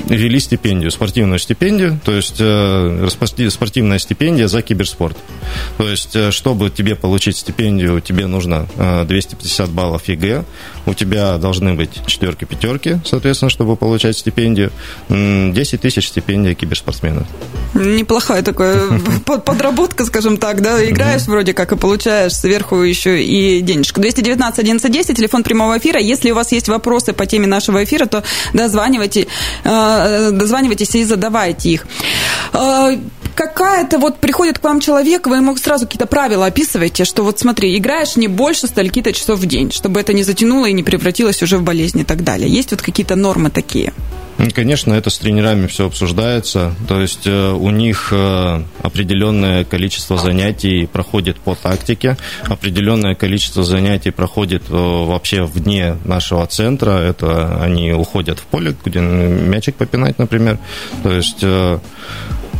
ввели 0.08 0.40
стипендию, 0.40 0.90
спортивную 0.90 1.38
стипендию, 1.38 1.98
то 2.04 2.12
есть 2.12 2.36
э, 2.38 3.08
спортивная 3.50 3.98
стипендия 3.98 4.48
за 4.48 4.62
киберспорт. 4.62 5.16
То 5.78 5.88
есть, 5.88 6.14
э, 6.14 6.30
чтобы 6.30 6.70
тебе 6.70 6.94
получить 6.94 7.36
стипендию, 7.36 8.00
тебе 8.00 8.26
нужно 8.26 8.66
250 8.76 9.68
э, 9.68 9.72
баллов 9.72 10.08
ЕГЭ, 10.08 10.44
у 10.86 10.94
тебя 10.94 11.38
должны 11.38 11.74
быть 11.74 11.90
четверки, 12.06 12.44
пятерки, 12.44 12.98
соответственно, 13.04 13.50
чтобы 13.50 13.76
получать 13.76 14.16
стипендию. 14.16 14.70
10 15.08 15.80
тысяч 15.80 16.08
стипендия 16.08 16.54
киберспортсмена. 16.54 17.26
Неплохая 17.74 18.42
такая 18.42 18.88
подработка, 19.24 20.04
скажем 20.04 20.36
так, 20.36 20.60
да, 20.60 20.84
играешь 20.84 21.22
вроде 21.22 21.54
как 21.54 21.72
и 21.72 21.76
получаешь 21.76 22.32
сверху 22.32 22.76
еще 22.76 23.22
и 23.22 23.60
денежку. 23.60 24.00
219 24.00 24.58
11 24.58 25.16
телефон 25.16 25.42
прямого 25.42 25.78
эфира. 25.78 26.00
Если 26.00 26.30
у 26.30 26.34
вас 26.34 26.52
есть 26.52 26.68
вопросы 26.68 27.12
по 27.12 27.26
теме 27.26 27.46
нашего 27.46 27.84
эфира, 27.84 28.06
то 28.06 28.22
дозванивайте 28.52 29.26
Э, 29.64 29.81
дозванивайтесь 30.32 30.94
и 30.94 31.04
задавайте 31.04 31.70
их. 31.70 31.86
Э, 32.52 32.96
какая-то 33.34 33.98
вот 33.98 34.18
приходит 34.18 34.58
к 34.58 34.64
вам 34.64 34.80
человек, 34.80 35.26
вы 35.26 35.36
ему 35.36 35.56
сразу 35.56 35.86
какие-то 35.86 36.06
правила 36.06 36.46
описываете, 36.46 37.04
что 37.04 37.22
вот 37.22 37.38
смотри, 37.38 37.76
играешь 37.76 38.16
не 38.16 38.28
больше 38.28 38.66
стольки-то 38.66 39.12
часов 39.12 39.38
в 39.38 39.46
день, 39.46 39.72
чтобы 39.72 40.00
это 40.00 40.12
не 40.12 40.22
затянуло 40.22 40.66
и 40.66 40.72
не 40.72 40.82
превратилось 40.82 41.42
уже 41.42 41.58
в 41.58 41.62
болезнь 41.62 42.00
и 42.00 42.04
так 42.04 42.24
далее. 42.24 42.48
Есть 42.50 42.70
вот 42.70 42.82
какие-то 42.82 43.16
нормы 43.16 43.50
такие? 43.50 43.92
Конечно, 44.54 44.94
это 44.94 45.10
с 45.10 45.18
тренерами 45.18 45.66
все 45.66 45.86
обсуждается. 45.86 46.74
То 46.88 47.00
есть 47.00 47.26
э, 47.26 47.52
у 47.52 47.70
них 47.70 48.12
определенное 48.82 49.64
количество 49.64 50.18
занятий 50.18 50.86
проходит 50.86 51.38
по 51.38 51.54
тактике, 51.54 52.16
определенное 52.44 53.14
количество 53.14 53.62
занятий 53.62 54.10
проходит 54.10 54.64
вообще 54.68 55.44
вне 55.44 55.96
нашего 56.04 56.46
центра. 56.46 56.90
Это 56.90 57.62
они 57.62 57.92
уходят 57.92 58.38
в 58.38 58.44
поле, 58.44 58.74
где 58.84 59.00
мячик 59.00 59.76
попинать, 59.76 60.18
например. 60.18 60.58
То 61.02 61.12
есть 61.12 61.38
э, 61.42 61.78
э, 61.78 61.78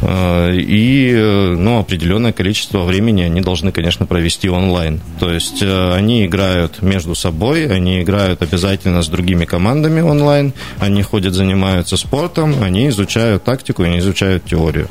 и 0.03 1.15
ну, 1.57 1.79
определенное 1.79 2.33
количество 2.33 2.83
времени 2.83 3.23
они 3.23 3.41
должны, 3.41 3.73
конечно, 3.73 4.07
провести 4.07 4.49
онлайн. 4.49 5.01
То 5.21 5.31
есть 5.31 5.63
э, 5.63 5.95
они 5.95 6.27
играют 6.27 6.83
между 6.83 7.15
собой, 7.15 7.67
они 7.67 8.03
играют 8.03 8.43
обязательно 8.43 9.03
с 9.03 9.09
другими 9.09 9.45
командами 9.45 10.01
онлайн, 10.01 10.53
они 10.79 11.03
ходят, 11.03 11.35
занимаются 11.35 11.97
спортом, 11.97 12.63
они 12.63 12.89
изучают 12.89 13.45
тактику, 13.45 13.85
они 13.85 13.99
изучают 13.99 14.45
теорию. 14.45 14.89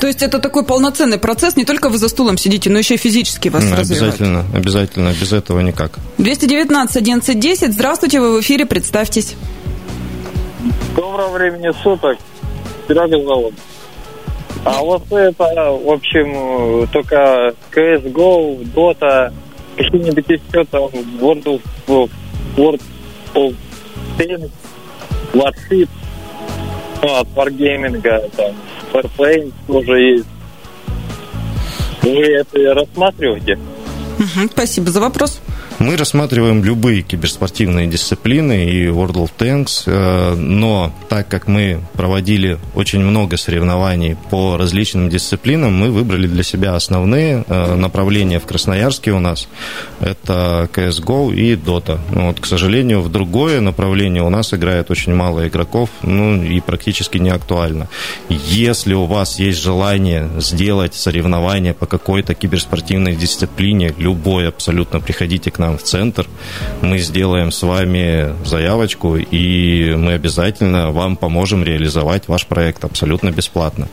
То 0.00 0.06
есть 0.06 0.22
это 0.22 0.38
такой 0.38 0.64
полноценный 0.64 1.18
процесс, 1.18 1.56
не 1.56 1.64
только 1.64 1.88
вы 1.88 1.98
за 1.98 2.08
стулом 2.08 2.36
сидите, 2.36 2.70
но 2.70 2.78
еще 2.78 2.94
и 2.94 2.98
физически 2.98 3.48
вас 3.48 3.62
ну, 3.64 3.76
Обязательно, 3.76 4.44
обязательно, 4.54 5.14
без 5.20 5.32
этого 5.32 5.60
никак. 5.60 5.98
219 6.18 6.96
11 6.96 7.72
Здравствуйте, 7.72 8.20
вы 8.20 8.38
в 8.38 8.40
эфире, 8.40 8.66
представьтесь. 8.66 9.34
Доброго 10.96 11.32
времени 11.32 11.72
суток. 11.82 12.18
Серега 12.88 13.22
зовут. 13.24 13.54
А 14.64 14.80
вот 14.80 15.02
это, 15.10 15.44
в 15.72 15.90
общем, 15.90 16.86
только 16.92 17.54
CSGO, 17.72 18.62
Dota, 18.74 19.32
какие-нибудь 19.76 20.24
еще 20.28 20.64
там 20.64 20.84
World 21.20 21.60
of, 21.86 22.10
World 22.56 22.82
of 23.34 23.56
Tanks, 24.18 24.50
Warship, 25.32 25.88
ну, 27.02 27.16
от 27.16 27.28
Wargaming, 27.34 28.30
там, 28.36 28.54
Farplane 28.92 29.52
тоже 29.66 30.00
есть. 30.00 30.28
Вы 32.02 32.24
это 32.24 32.74
рассматриваете? 32.74 33.58
Угу, 34.18 34.48
спасибо 34.52 34.90
за 34.90 35.00
вопрос. 35.00 35.40
Мы 35.82 35.96
рассматриваем 35.96 36.62
любые 36.62 37.02
киберспортивные 37.02 37.88
дисциплины 37.88 38.66
и 38.66 38.86
World 38.86 39.14
of 39.14 39.30
Tanks, 39.36 39.82
э, 39.86 40.36
но 40.36 40.94
так 41.08 41.26
как 41.26 41.48
мы 41.48 41.80
проводили 41.94 42.58
очень 42.76 43.00
много 43.00 43.36
соревнований 43.36 44.16
по 44.30 44.56
различным 44.56 45.08
дисциплинам, 45.08 45.74
мы 45.74 45.90
выбрали 45.90 46.28
для 46.28 46.44
себя 46.44 46.76
основные 46.76 47.44
э, 47.48 47.74
направления 47.74 48.38
в 48.38 48.46
Красноярске 48.46 49.10
у 49.10 49.18
нас. 49.18 49.48
Это 49.98 50.68
CSGO 50.72 51.34
и 51.34 51.56
Dota. 51.56 51.98
Вот, 52.10 52.38
к 52.38 52.46
сожалению, 52.46 53.00
в 53.00 53.10
другое 53.10 53.60
направление 53.60 54.22
у 54.22 54.30
нас 54.30 54.54
играет 54.54 54.88
очень 54.88 55.16
мало 55.16 55.48
игроков, 55.48 55.90
ну 56.02 56.40
и 56.40 56.60
практически 56.60 57.18
не 57.18 57.30
актуально. 57.30 57.88
Если 58.28 58.94
у 58.94 59.06
вас 59.06 59.40
есть 59.40 59.60
желание 59.60 60.30
сделать 60.38 60.94
соревнования 60.94 61.74
по 61.74 61.86
какой-то 61.86 62.34
киберспортивной 62.34 63.16
дисциплине, 63.16 63.92
любой 63.98 64.46
абсолютно, 64.46 65.00
приходите 65.00 65.50
к 65.50 65.58
нам 65.58 65.71
нам 65.72 65.78
в 65.78 65.82
центр, 65.82 66.26
мы 66.82 66.98
сделаем 66.98 67.50
с 67.50 67.62
вами 67.62 68.34
заявочку, 68.44 69.16
и 69.16 69.94
мы 69.96 70.12
обязательно 70.12 70.90
вам 70.90 71.16
поможем 71.16 71.64
реализовать 71.64 72.28
ваш 72.28 72.46
проект 72.46 72.84
абсолютно 72.84 73.30
бесплатно. 73.30 73.88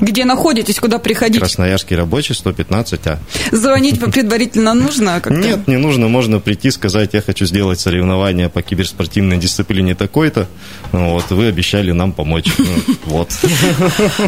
Где 0.00 0.24
находитесь, 0.24 0.78
куда 0.78 0.98
приходить? 0.98 1.40
Красноярский 1.40 1.96
рабочий, 1.96 2.32
115А. 2.32 3.18
Звонить 3.50 4.00
предварительно 4.12 4.74
нужно? 4.74 5.20
Как-то? 5.20 5.34
Нет, 5.34 5.66
не 5.66 5.76
нужно. 5.76 6.06
Можно 6.06 6.38
прийти, 6.38 6.70
сказать, 6.70 7.14
я 7.14 7.20
хочу 7.20 7.46
сделать 7.46 7.80
соревнования 7.80 8.48
по 8.48 8.62
киберспортивной 8.62 9.38
дисциплине 9.38 9.96
такой-то. 9.96 10.46
Вот, 10.92 11.30
вы 11.30 11.46
обещали 11.46 11.90
нам 11.90 12.12
помочь. 12.12 12.46
Ну, 12.58 12.94
вот. 13.06 13.30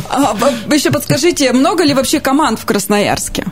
А, 0.08 0.36
еще 0.72 0.90
подскажите, 0.90 1.52
много 1.52 1.84
ли 1.84 1.94
вообще 1.94 2.20
команд 2.20 2.58
в 2.58 2.64
Красноярске? 2.64 3.44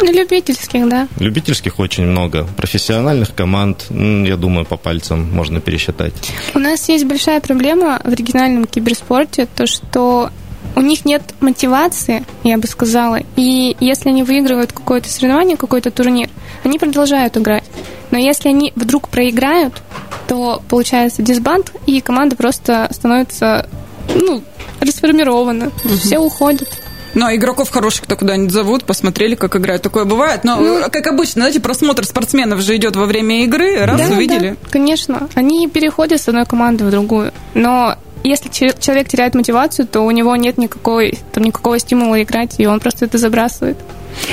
Ну, 0.00 0.12
любительских, 0.12 0.88
да. 0.88 1.08
Любительских 1.18 1.78
очень 1.78 2.04
много. 2.04 2.46
Профессиональных 2.56 3.34
команд, 3.34 3.86
я 3.90 4.36
думаю, 4.36 4.64
по 4.64 4.76
пальцам 4.76 5.30
можно 5.32 5.60
пересчитать. 5.60 6.14
У 6.54 6.58
нас 6.58 6.88
есть 6.88 7.04
большая 7.04 7.40
проблема 7.40 8.00
в 8.04 8.12
региональном 8.12 8.64
киберспорте, 8.64 9.46
то, 9.46 9.66
что 9.66 10.30
у 10.74 10.80
них 10.80 11.04
нет 11.04 11.22
мотивации, 11.40 12.24
я 12.44 12.58
бы 12.58 12.66
сказала. 12.66 13.18
И 13.36 13.76
если 13.80 14.08
они 14.08 14.22
выигрывают 14.22 14.72
какое-то 14.72 15.08
соревнование, 15.08 15.56
какой-то 15.56 15.90
турнир, 15.90 16.30
они 16.64 16.78
продолжают 16.78 17.36
играть. 17.36 17.64
Но 18.10 18.18
если 18.18 18.48
они 18.48 18.72
вдруг 18.76 19.08
проиграют, 19.08 19.82
то 20.28 20.62
получается 20.68 21.22
дисбанд, 21.22 21.72
и 21.86 22.00
команда 22.00 22.36
просто 22.36 22.88
становится 22.90 23.68
ну, 24.14 24.42
расформирована. 24.80 25.66
Угу. 25.84 25.94
Все 25.94 26.18
уходят. 26.18 26.68
Ну, 27.14 27.26
а 27.26 27.34
игроков 27.34 27.70
хороших-то 27.70 28.16
куда-нибудь 28.16 28.52
зовут, 28.52 28.84
посмотрели, 28.84 29.34
как 29.34 29.56
играют. 29.56 29.82
Такое 29.82 30.04
бывает. 30.04 30.44
Но, 30.44 30.58
ну, 30.60 30.80
как 30.90 31.06
обычно, 31.06 31.42
знаете, 31.42 31.60
просмотр 31.60 32.04
спортсменов 32.04 32.60
же 32.60 32.76
идет 32.76 32.96
во 32.96 33.06
время 33.06 33.44
игры. 33.44 33.76
Раз, 33.84 34.08
да, 34.08 34.14
увидели. 34.14 34.56
Да, 34.62 34.68
конечно. 34.70 35.28
Они 35.34 35.68
переходят 35.68 36.20
с 36.20 36.28
одной 36.28 36.46
команды 36.46 36.84
в 36.84 36.90
другую. 36.90 37.32
Но 37.54 37.96
если 38.24 38.48
человек 38.48 39.08
теряет 39.08 39.34
мотивацию, 39.34 39.86
то 39.86 40.00
у 40.00 40.10
него 40.10 40.34
нет 40.36 40.56
никакой, 40.56 41.18
там, 41.32 41.44
никакого 41.44 41.78
стимула 41.78 42.22
играть, 42.22 42.54
и 42.58 42.66
он 42.66 42.80
просто 42.80 43.04
это 43.04 43.18
забрасывает. 43.18 43.76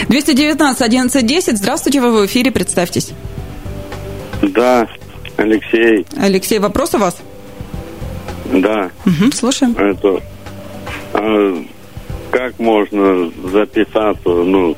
219 0.07 0.81
11 0.81 1.25
10. 1.25 1.57
Здравствуйте, 1.57 2.01
вы 2.01 2.12
в 2.12 2.25
эфире, 2.25 2.51
представьтесь. 2.51 3.12
Да, 4.41 4.88
Алексей. 5.38 6.05
Алексей, 6.17 6.59
вопрос 6.59 6.93
у 6.93 6.98
вас? 6.98 7.17
Да. 8.53 8.89
Угу, 9.05 9.31
слушаем. 9.31 9.75
Это, 9.77 10.21
а, 11.13 11.65
как 12.31 12.59
можно 12.59 13.31
записаться, 13.51 14.29
ну, 14.29 14.75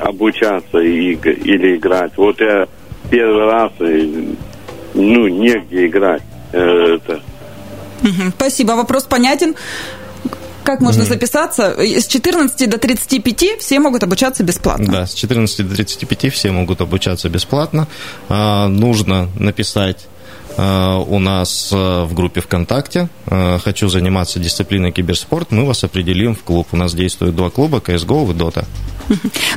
обучаться 0.00 0.78
и, 0.78 1.12
или 1.14 1.76
играть. 1.76 2.12
Вот 2.16 2.40
я 2.40 2.66
первый 3.10 3.44
раз, 3.44 3.72
ну, 4.94 5.28
негде 5.28 5.86
играть. 5.86 6.22
Э, 6.52 6.96
это. 6.96 7.22
Спасибо, 8.36 8.72
вопрос 8.72 9.04
понятен. 9.04 9.54
Как 10.62 10.80
можно 10.80 11.04
записаться? 11.04 11.74
С 11.78 12.06
14 12.06 12.68
до 12.68 12.78
35 12.78 13.58
все 13.58 13.80
могут 13.80 14.04
обучаться 14.04 14.44
бесплатно. 14.44 14.92
Да, 14.92 15.06
с 15.06 15.14
14 15.14 15.68
до 15.68 15.74
35 15.74 16.32
все 16.32 16.52
могут 16.52 16.80
обучаться 16.80 17.28
бесплатно. 17.28 17.88
А, 18.28 18.68
нужно 18.68 19.28
написать 19.38 20.06
а, 20.06 20.09
у 21.06 21.18
нас 21.18 21.70
а, 21.72 22.04
в 22.04 22.14
группе 22.14 22.40
ВКонтакте. 22.40 23.08
Хочу 23.26 23.88
заниматься 23.88 24.38
дисциплиной 24.38 24.92
киберспорт. 24.92 25.52
Мы 25.52 25.66
вас 25.66 25.84
определим 25.84 26.34
в 26.34 26.42
клуб. 26.42 26.68
У 26.72 26.76
нас 26.76 26.94
действуют 26.94 27.36
два 27.36 27.50
клуба, 27.50 27.78
CSGO 27.78 28.30
и 28.30 28.34
Dota. 28.34 28.64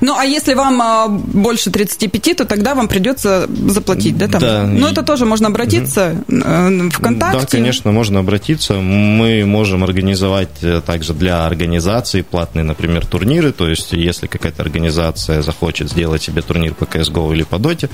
Ну, 0.02 0.18
а 0.18 0.26
если 0.26 0.54
вам 0.54 0.82
а, 0.82 1.08
больше 1.08 1.72
35, 1.72 2.38
то 2.38 2.46
тогда 2.46 2.76
вам 2.76 2.88
придется 2.88 3.48
заплатить, 3.68 4.18
да? 4.18 4.28
Там? 4.28 4.42
Да. 4.42 4.64
Ну, 4.66 4.88
это 4.88 5.04
тоже 5.04 5.26
можно 5.26 5.48
обратиться 5.48 6.16
угу. 6.28 6.90
ВКонтакте. 6.92 7.40
Да, 7.40 7.46
конечно, 7.46 7.92
можно 7.92 8.20
обратиться. 8.20 8.74
Мы 8.74 9.46
можем 9.46 9.84
организовать 9.84 10.50
э, 10.62 10.82
также 10.86 11.14
для 11.14 11.46
организации 11.46 12.22
платные, 12.22 12.64
например, 12.64 13.06
турниры. 13.06 13.52
То 13.52 13.70
есть, 13.70 13.94
если 13.94 14.28
какая-то 14.28 14.62
организация 14.62 15.42
захочет 15.42 15.90
сделать 15.90 16.24
себе 16.24 16.42
турнир 16.42 16.74
по 16.74 16.86
CSGO 16.86 17.34
или 17.34 17.44
по 17.44 17.60
Доте, 17.60 17.90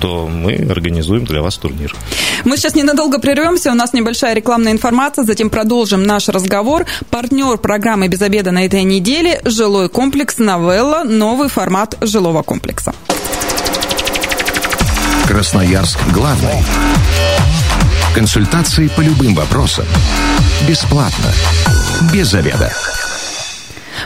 то 0.00 0.28
мы 0.28 0.54
организуем 0.70 1.24
для 1.24 1.42
вас 1.42 1.56
турнир. 1.56 1.94
Мы 2.44 2.56
сейчас 2.56 2.74
ненадолго 2.74 3.18
прервемся. 3.18 3.70
У 3.70 3.74
нас 3.74 3.92
небольшая 3.92 4.34
рекламная 4.34 4.72
информация. 4.72 5.24
Затем 5.24 5.50
продолжим 5.50 6.02
наш 6.02 6.28
разговор. 6.28 6.86
Партнер 7.10 7.56
программы 7.58 8.08
«Без 8.08 8.22
обеда» 8.22 8.50
на 8.50 8.64
этой 8.64 8.82
неделе– 8.82 9.40
жилой 9.44 9.88
комплекс 9.88 10.38
«Новелла» 10.38 10.95
новый 11.04 11.48
формат 11.48 11.96
жилого 12.00 12.42
комплекса. 12.42 12.94
Красноярск 15.26 15.98
главный. 16.12 16.64
Консультации 18.14 18.88
по 18.88 19.00
любым 19.00 19.34
вопросам. 19.34 19.84
Бесплатно. 20.66 21.32
Без 22.12 22.28
заведа. 22.28 22.72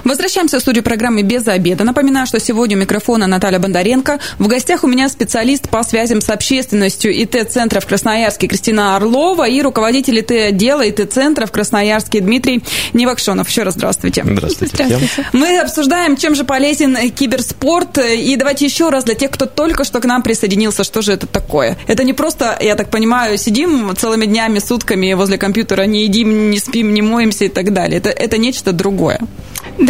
Возвращаемся 0.04 0.58
в 0.58 0.62
студию 0.62 0.82
программы 0.82 1.22
«Без 1.22 1.46
обеда». 1.46 1.84
Напоминаю, 1.84 2.26
что 2.26 2.40
сегодня 2.40 2.76
у 2.76 2.80
микрофона 2.80 3.26
Наталья 3.26 3.58
Бондаренко. 3.58 4.18
В 4.38 4.46
гостях 4.46 4.84
у 4.84 4.86
меня 4.86 5.08
специалист 5.08 5.68
по 5.68 5.82
связям 5.82 6.20
с 6.20 6.30
общественностью 6.30 7.12
ИТ-центра 7.12 7.80
в 7.80 7.86
Красноярске 7.86 8.46
Кристина 8.46 8.96
Орлова 8.96 9.48
и 9.48 9.60
руководитель 9.60 10.20
ИТ-отдела 10.20 10.82
ИТ-центра 10.88 11.46
в 11.46 11.52
Красноярске 11.52 12.20
Дмитрий 12.20 12.62
Невакшонов. 12.92 13.48
Еще 13.48 13.62
раз 13.62 13.74
здравствуйте. 13.74 14.24
Здравствуйте. 14.24 14.84
здравствуйте. 14.84 15.28
Мы 15.32 15.58
обсуждаем, 15.58 16.16
чем 16.16 16.34
же 16.34 16.44
полезен 16.44 16.96
киберспорт. 17.10 17.98
И 17.98 18.36
давайте 18.36 18.64
еще 18.64 18.90
раз 18.90 19.04
для 19.04 19.14
тех, 19.14 19.30
кто 19.30 19.46
только 19.46 19.84
что 19.84 20.00
к 20.00 20.04
нам 20.04 20.22
присоединился, 20.22 20.84
что 20.84 21.02
же 21.02 21.12
это 21.12 21.26
такое. 21.26 21.76
Это 21.86 22.04
не 22.04 22.12
просто, 22.12 22.56
я 22.60 22.74
так 22.74 22.90
понимаю, 22.90 23.36
сидим 23.38 23.94
целыми 23.96 24.26
днями, 24.26 24.58
сутками 24.58 25.12
возле 25.12 25.38
компьютера, 25.38 25.82
не 25.82 26.04
едим, 26.04 26.50
не 26.50 26.58
спим, 26.58 26.94
не 26.94 27.02
моемся 27.02 27.44
и 27.44 27.48
так 27.48 27.72
далее. 27.72 27.98
Это, 27.98 28.10
это 28.10 28.38
нечто 28.38 28.72
другое. 28.72 29.20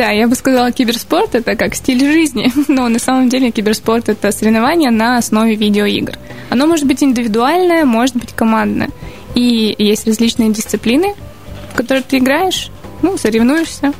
Да, 0.00 0.08
я 0.12 0.26
бы 0.28 0.34
сказала, 0.34 0.72
киберспорт 0.72 1.34
это 1.34 1.56
как 1.56 1.74
стиль 1.74 2.00
жизни, 2.00 2.50
но 2.68 2.88
на 2.88 2.98
самом 2.98 3.28
деле 3.28 3.50
киберспорт 3.50 4.08
это 4.08 4.32
соревнование 4.32 4.90
на 4.90 5.18
основе 5.18 5.56
видеоигр. 5.56 6.14
Оно 6.48 6.66
может 6.66 6.86
быть 6.86 7.02
индивидуальное, 7.02 7.84
может 7.84 8.16
быть 8.16 8.32
командное. 8.32 8.88
И 9.34 9.74
есть 9.76 10.06
различные 10.06 10.52
дисциплины, 10.52 11.14
в 11.70 11.76
которые 11.76 12.02
ты 12.02 12.16
играешь, 12.16 12.70
ну, 13.02 13.18
соревнуешься, 13.18 13.92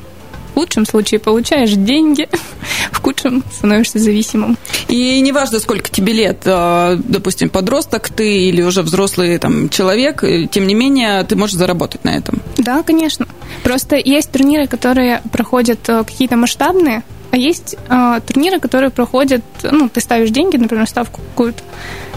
лучшем 0.61 0.87
случае 0.87 1.21
получаешь 1.21 1.73
деньги, 1.73 2.29
в 2.93 3.03
худшем 3.03 3.43
становишься 3.53 3.99
зависимым. 3.99 4.57
И 4.89 5.21
неважно, 5.21 5.59
сколько 5.59 5.91
тебе 5.91 6.13
лет, 6.13 6.43
а, 6.45 6.97
допустим, 6.97 7.49
подросток 7.49 8.09
ты 8.09 8.49
или 8.49 8.63
уже 8.63 8.83
взрослый 8.83 9.39
там, 9.39 9.69
человек, 9.69 10.23
э, 10.23 10.47
тем 10.47 10.67
не 10.67 10.75
менее, 10.75 11.25
ты 11.25 11.37
можешь 11.37 11.57
заработать 11.57 12.05
на 12.05 12.11
этом. 12.11 12.41
Да, 12.57 12.83
конечно. 12.83 13.27
Просто 13.63 13.97
есть 13.97 14.31
турниры, 14.31 14.67
которые 14.67 15.23
проходят 15.33 15.89
э, 15.89 16.05
какие-то 16.05 16.37
масштабные, 16.37 17.03
а 17.31 17.37
есть 17.37 17.77
э, 17.89 18.21
турниры, 18.27 18.59
которые 18.59 18.91
проходят, 18.91 19.43
ну, 19.63 19.89
ты 19.89 20.01
ставишь 20.01 20.31
деньги, 20.31 20.57
например, 20.57 20.89
ставку 20.89 21.21
какую-то, 21.31 21.63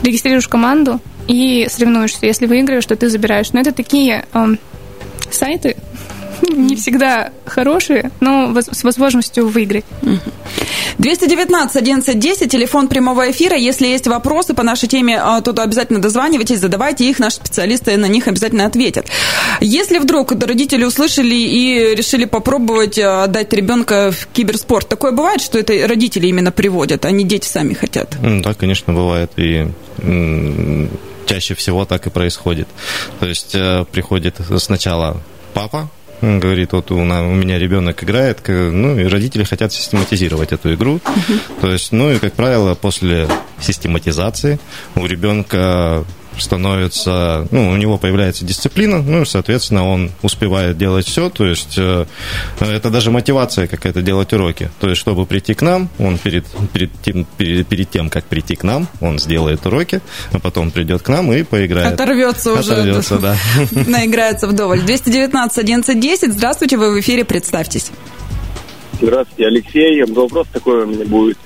регистрируешь 0.01 0.47
команду 0.47 0.99
и 1.27 1.67
соревнуешься. 1.69 2.25
Если 2.25 2.47
выигрываешь, 2.47 2.85
то 2.85 2.95
ты 2.95 3.09
забираешь. 3.09 3.53
Но 3.53 3.61
это 3.61 3.71
такие 3.71 4.25
э, 4.33 4.45
сайты, 5.31 5.77
не 6.49 6.75
всегда 6.75 7.31
хорошие, 7.45 8.11
но 8.19 8.53
с 8.59 8.83
возможностью 8.83 9.47
выиграть. 9.47 9.85
219 10.97 11.75
11 11.75 12.19
10, 12.19 12.51
телефон 12.51 12.87
прямого 12.87 13.29
эфира. 13.31 13.55
Если 13.55 13.87
есть 13.87 14.07
вопросы 14.07 14.53
по 14.53 14.63
нашей 14.63 14.87
теме, 14.87 15.19
а, 15.19 15.41
то 15.41 15.51
обязательно 15.61 16.01
дозванивайтесь, 16.01 16.59
задавайте 16.59 17.09
их, 17.09 17.19
наши 17.19 17.37
специалисты 17.37 17.97
на 17.97 18.07
них 18.07 18.27
обязательно 18.27 18.65
ответят. 18.65 19.07
Если 19.61 19.97
вдруг 19.99 20.31
родители 20.31 20.83
услышали 20.83 21.35
и 21.35 21.95
решили 21.95 22.25
попробовать 22.25 22.99
а, 22.99 23.23
отдать 23.23 23.53
ребенка 23.53 24.11
в 24.11 24.27
киберспорт, 24.27 24.87
такое 24.87 25.11
бывает, 25.11 25.41
что 25.41 25.57
это 25.57 25.87
родители 25.87 26.27
именно 26.27 26.51
приводят, 26.51 27.05
а 27.05 27.11
не 27.11 27.23
дети 27.23 27.47
сами 27.47 27.73
хотят? 27.73 28.15
Да, 28.21 28.53
конечно, 28.53 28.93
бывает. 28.93 29.31
И 29.37 29.67
чаще 31.25 31.55
всего 31.55 31.85
так 31.85 32.07
и 32.07 32.09
происходит. 32.09 32.67
То 33.19 33.25
есть 33.25 33.55
э, 33.55 33.85
приходит 33.91 34.37
сначала 34.57 35.21
папа, 35.53 35.89
говорит, 36.23 36.71
вот 36.73 36.91
у, 36.91 37.03
меня 37.03 37.59
ребенок 37.59 38.03
играет, 38.03 38.41
ну 38.47 38.97
и 38.97 39.03
родители 39.05 39.43
хотят 39.43 39.73
систематизировать 39.73 40.51
эту 40.51 40.73
игру. 40.73 40.99
То 41.61 41.71
есть, 41.71 41.91
ну 41.91 42.11
и, 42.11 42.19
как 42.19 42.33
правило, 42.33 42.75
после 42.75 43.27
систематизации 43.59 44.59
у 44.95 45.05
ребенка 45.05 46.05
становится, 46.37 47.47
ну, 47.51 47.69
у 47.69 47.75
него 47.75 47.97
появляется 47.97 48.45
дисциплина, 48.45 49.01
ну, 49.01 49.21
и, 49.21 49.25
соответственно, 49.25 49.87
он 49.87 50.11
успевает 50.21 50.77
делать 50.77 51.05
все, 51.05 51.29
то 51.29 51.45
есть 51.45 51.75
э, 51.77 52.05
это 52.59 52.89
даже 52.89 53.11
мотивация 53.11 53.67
какая-то 53.67 54.01
делать 54.01 54.33
уроки. 54.33 54.69
То 54.79 54.89
есть, 54.89 54.99
чтобы 54.99 55.25
прийти 55.25 55.53
к 55.53 55.61
нам, 55.61 55.89
он 55.99 56.17
перед, 56.17 56.45
перед, 56.73 56.91
тем, 57.01 57.25
перед, 57.37 57.67
перед 57.67 57.89
тем, 57.89 58.09
как 58.09 58.25
прийти 58.25 58.55
к 58.55 58.63
нам, 58.63 58.87
он 59.01 59.19
сделает 59.19 59.65
уроки, 59.65 60.01
а 60.31 60.39
потом 60.39 60.71
придет 60.71 61.01
к 61.01 61.09
нам 61.09 61.31
и 61.33 61.43
поиграет. 61.43 61.93
Оторвется 61.93 62.53
уже. 62.53 62.73
Оторвется, 62.73 63.17
да. 63.19 63.35
Наиграется 63.71 64.47
вдоволь. 64.47 64.81
219 64.81 65.57
11 65.57 66.33
Здравствуйте, 66.33 66.77
вы 66.77 66.93
в 66.93 66.99
эфире, 66.99 67.25
представьтесь. 67.25 67.91
Здравствуйте, 69.01 69.47
Алексей. 69.47 70.03
Вопрос 70.03 70.47
такой 70.51 70.83
у 70.83 70.85
меня 70.87 71.05
будет– 71.05 71.37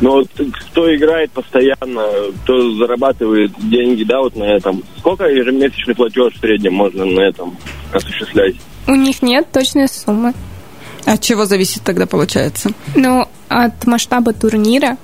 но 0.00 0.22
кто 0.70 0.94
играет 0.94 1.30
постоянно, 1.32 2.06
кто 2.42 2.74
зарабатывает 2.76 3.52
деньги, 3.58 4.04
да, 4.04 4.20
вот 4.20 4.36
на 4.36 4.44
этом. 4.44 4.82
Сколько 4.98 5.24
ежемесячный 5.24 5.94
платеж 5.94 6.34
в 6.34 6.40
среднем 6.40 6.74
можно 6.74 7.04
на 7.04 7.20
этом 7.20 7.56
осуществлять? 7.92 8.56
У 8.86 8.94
них 8.94 9.22
нет 9.22 9.50
точной 9.52 9.88
суммы. 9.88 10.34
От 11.04 11.20
чего 11.20 11.46
зависит 11.46 11.82
тогда 11.82 12.06
получается? 12.06 12.70
Ну, 12.94 13.26
от 13.48 13.86
масштаба 13.86 14.32
турнира, 14.32 14.96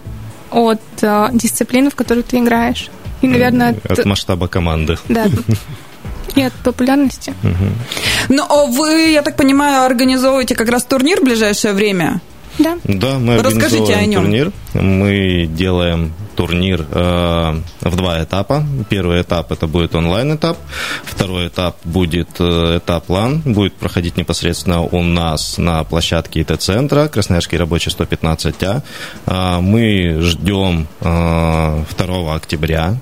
от 0.50 0.80
э, 1.02 1.28
дисциплины, 1.32 1.90
в 1.90 1.94
которую 1.94 2.24
ты 2.24 2.38
играешь. 2.38 2.88
И, 3.22 3.26
наверное, 3.26 3.74
от, 3.84 3.98
от 3.98 4.04
масштаба 4.04 4.48
команды. 4.48 4.98
Да. 5.08 5.26
И 6.36 6.42
от 6.42 6.52
популярности. 6.52 7.32
Но 7.42 7.54
ну, 8.28 8.42
а 8.48 8.66
вы, 8.66 9.12
я 9.12 9.22
так 9.22 9.36
понимаю, 9.36 9.84
организовываете 9.84 10.56
как 10.56 10.68
раз 10.68 10.84
турнир 10.84 11.20
в 11.20 11.24
ближайшее 11.24 11.74
время? 11.74 12.20
Да. 12.58 12.78
Да, 12.84 13.18
мы 13.18 13.42
Расскажите 13.42 13.94
о 13.94 14.06
нем. 14.06 14.22
турнир. 14.22 14.52
Мы 14.74 15.48
делаем 15.50 16.12
турнир 16.34 16.86
э, 16.90 17.60
в 17.80 17.96
два 17.96 18.22
этапа. 18.22 18.64
Первый 18.88 19.22
этап 19.22 19.52
это 19.52 19.66
будет 19.66 19.94
онлайн 19.94 20.34
этап, 20.36 20.58
второй 21.04 21.48
этап 21.48 21.76
будет 21.84 22.28
э, 22.38 22.78
этап 22.78 23.08
лан, 23.08 23.40
будет 23.44 23.74
проходить 23.74 24.16
непосредственно 24.16 24.82
у 24.82 25.02
нас 25.02 25.58
на 25.58 25.84
площадке 25.84 26.40
ИТ-центра 26.40 27.08
Красноярский 27.08 27.58
рабочий 27.58 27.90
115А. 27.90 28.82
Э, 29.26 29.60
мы 29.60 30.18
ждем 30.20 30.86
э, 31.00 31.84
2 31.96 32.34
октября 32.34 32.96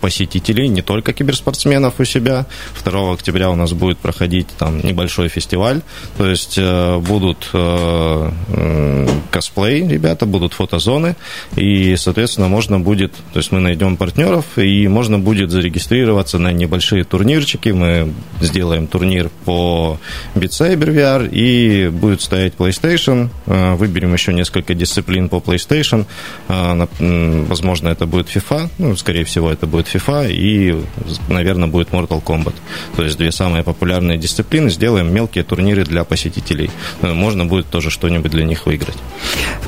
посетителей, 0.00 0.68
не 0.68 0.82
только 0.82 1.12
киберспортсменов 1.12 1.94
у 2.00 2.04
себя. 2.04 2.46
2 2.84 3.12
октября 3.12 3.50
у 3.50 3.54
нас 3.54 3.72
будет 3.72 3.98
проходить 3.98 4.48
там 4.58 4.80
небольшой 4.80 5.28
фестиваль, 5.28 5.82
то 6.16 6.28
есть 6.28 6.56
э, 6.58 6.98
будут 6.98 7.48
э, 7.52 9.08
косплей, 9.30 9.86
ребята, 9.86 10.26
будут 10.26 10.54
фотозоны, 10.54 11.16
и, 11.56 11.96
соответственно, 11.96 12.48
можно 12.48 12.80
будет, 12.80 13.12
то 13.32 13.38
есть 13.38 13.52
мы 13.52 13.60
найдем 13.60 13.96
партнеров, 13.96 14.44
и 14.56 14.88
можно 14.88 15.18
будет 15.18 15.50
зарегистрироваться 15.50 16.38
на 16.38 16.52
небольшие 16.52 17.04
турнирчики, 17.04 17.68
мы 17.68 18.12
сделаем 18.40 18.86
турнир 18.86 19.30
по 19.44 19.98
Beat 20.34 20.50
Saber 20.50 20.92
VR, 20.92 21.28
и 21.30 21.88
будет 21.88 22.22
стоять 22.22 22.54
PlayStation, 22.54 23.28
выберем 23.46 24.12
еще 24.12 24.32
несколько 24.32 24.74
дисциплин 24.74 25.28
по 25.28 25.36
PlayStation, 25.36 26.06
возможно, 26.48 27.88
это 27.88 28.06
будет 28.06 28.28
FIFA, 28.28 28.70
ну, 28.78 28.96
скорее 28.96 29.24
всего, 29.24 29.37
это 29.46 29.66
будет 29.66 29.86
FIFA 29.86 30.30
и, 30.30 30.84
наверное, 31.28 31.68
будет 31.68 31.90
Mortal 31.90 32.22
Kombat. 32.22 32.54
То 32.96 33.02
есть 33.04 33.16
две 33.16 33.32
самые 33.32 33.62
популярные 33.62 34.18
дисциплины. 34.18 34.70
Сделаем 34.70 35.12
мелкие 35.12 35.44
турниры 35.44 35.84
для 35.84 36.04
посетителей. 36.04 36.70
Можно 37.02 37.46
будет 37.46 37.68
тоже 37.68 37.90
что-нибудь 37.90 38.30
для 38.30 38.44
них 38.44 38.66
выиграть. 38.66 38.96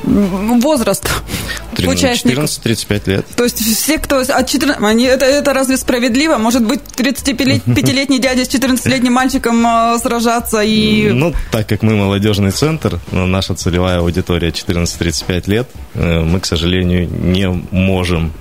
Возраст? 0.03 1.09
Участников? 1.89 2.45
14-35 2.45 3.09
лет. 3.09 3.25
То 3.35 3.43
есть 3.43 3.59
все, 3.59 3.97
кто 3.97 4.19
от 4.19 4.49
14... 4.49 4.83
Они, 4.83 5.05
это, 5.05 5.25
это 5.25 5.53
разве 5.53 5.77
справедливо? 5.77 6.37
Может 6.37 6.63
быть, 6.65 6.81
35-летний 6.95 8.19
дядя 8.19 8.45
с 8.45 8.49
14-летним 8.49 9.13
мальчиком 9.13 9.65
э, 9.65 9.97
сражаться 9.99 10.61
и... 10.61 11.09
Ну, 11.11 11.33
так 11.51 11.67
как 11.67 11.81
мы 11.81 11.95
молодежный 11.95 12.51
центр, 12.51 12.99
наша 13.11 13.55
целевая 13.55 13.99
аудитория 13.99 14.49
14-35 14.49 15.49
лет, 15.49 15.69
э, 15.93 16.21
мы, 16.21 16.39
к 16.39 16.45
сожалению, 16.45 17.09
не 17.09 17.47
можем 17.71 18.33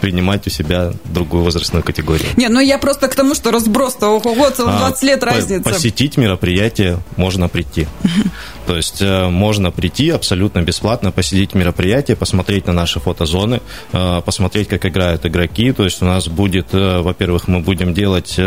принимать 0.00 0.46
у 0.46 0.50
себя 0.50 0.92
другую 1.04 1.44
возрастную 1.44 1.82
категорию. 1.82 2.28
Не, 2.36 2.48
ну 2.48 2.60
я 2.60 2.78
просто 2.78 3.08
к 3.08 3.14
тому, 3.14 3.34
что 3.34 3.50
разброс-то, 3.50 4.08
ого, 4.08 4.50
20 4.50 4.58
а, 4.58 5.06
лет 5.06 5.22
разница. 5.22 5.62
Посетить 5.62 6.16
мероприятие 6.16 6.98
можно 7.16 7.48
прийти. 7.48 7.86
То 8.66 8.76
есть 8.76 9.00
э, 9.00 9.28
можно 9.28 9.70
прийти 9.70 10.10
абсолютно 10.10 10.62
бесплатно, 10.62 11.12
посетить 11.12 11.54
мероприятие, 11.54 12.16
посмотреть 12.16 12.66
на 12.66 12.72
наши 12.86 13.00
фотозоны, 13.00 13.60
э, 13.92 14.20
посмотреть, 14.24 14.68
как 14.68 14.86
играют 14.86 15.26
игроки. 15.26 15.72
То 15.72 15.84
есть 15.84 16.02
у 16.02 16.04
нас 16.04 16.28
будет, 16.28 16.68
э, 16.72 17.00
во-первых, 17.00 17.48
мы 17.48 17.58
будем 17.60 17.94
делать 17.94 18.40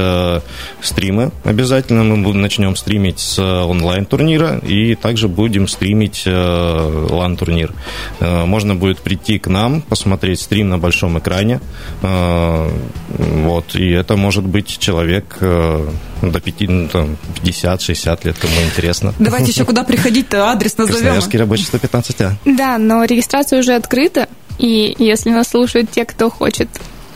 стримы 0.81 1.31
обязательно. 1.43 2.03
Мы 2.03 2.33
начнем 2.33 2.75
стримить 2.75 3.19
с 3.19 3.39
онлайн-турнира 3.39 4.59
и 4.59 4.95
также 4.95 5.27
будем 5.27 5.67
стримить 5.67 6.23
лан-турнир. 6.25 7.73
Можно 8.19 8.75
будет 8.75 8.99
прийти 8.99 9.39
к 9.39 9.47
нам, 9.47 9.81
посмотреть 9.81 10.39
стрим 10.39 10.69
на 10.69 10.77
большом 10.77 11.17
экране. 11.19 11.59
Вот. 12.01 13.75
И 13.75 13.89
это 13.89 14.15
может 14.15 14.45
быть 14.45 14.77
человек 14.79 15.37
до 16.21 16.39
50-60 16.39 18.19
лет, 18.25 18.37
кому 18.37 18.53
интересно. 18.65 19.13
Давайте 19.19 19.51
еще 19.51 19.65
куда 19.65 19.83
приходить 19.83 20.09
приходить-то? 20.09 20.49
Адрес 20.49 20.77
назовем. 20.77 20.99
Красноярский 20.99 21.39
рабочий 21.39 21.65
115А. 21.71 22.33
Да, 22.45 22.77
но 22.77 23.03
регистрация 23.03 23.59
уже 23.59 23.75
открыта, 23.75 24.27
и 24.57 24.95
если 24.97 25.29
нас 25.29 25.49
слушают 25.49 25.91
те, 25.91 26.05
кто 26.05 26.29
хочет 26.29 26.69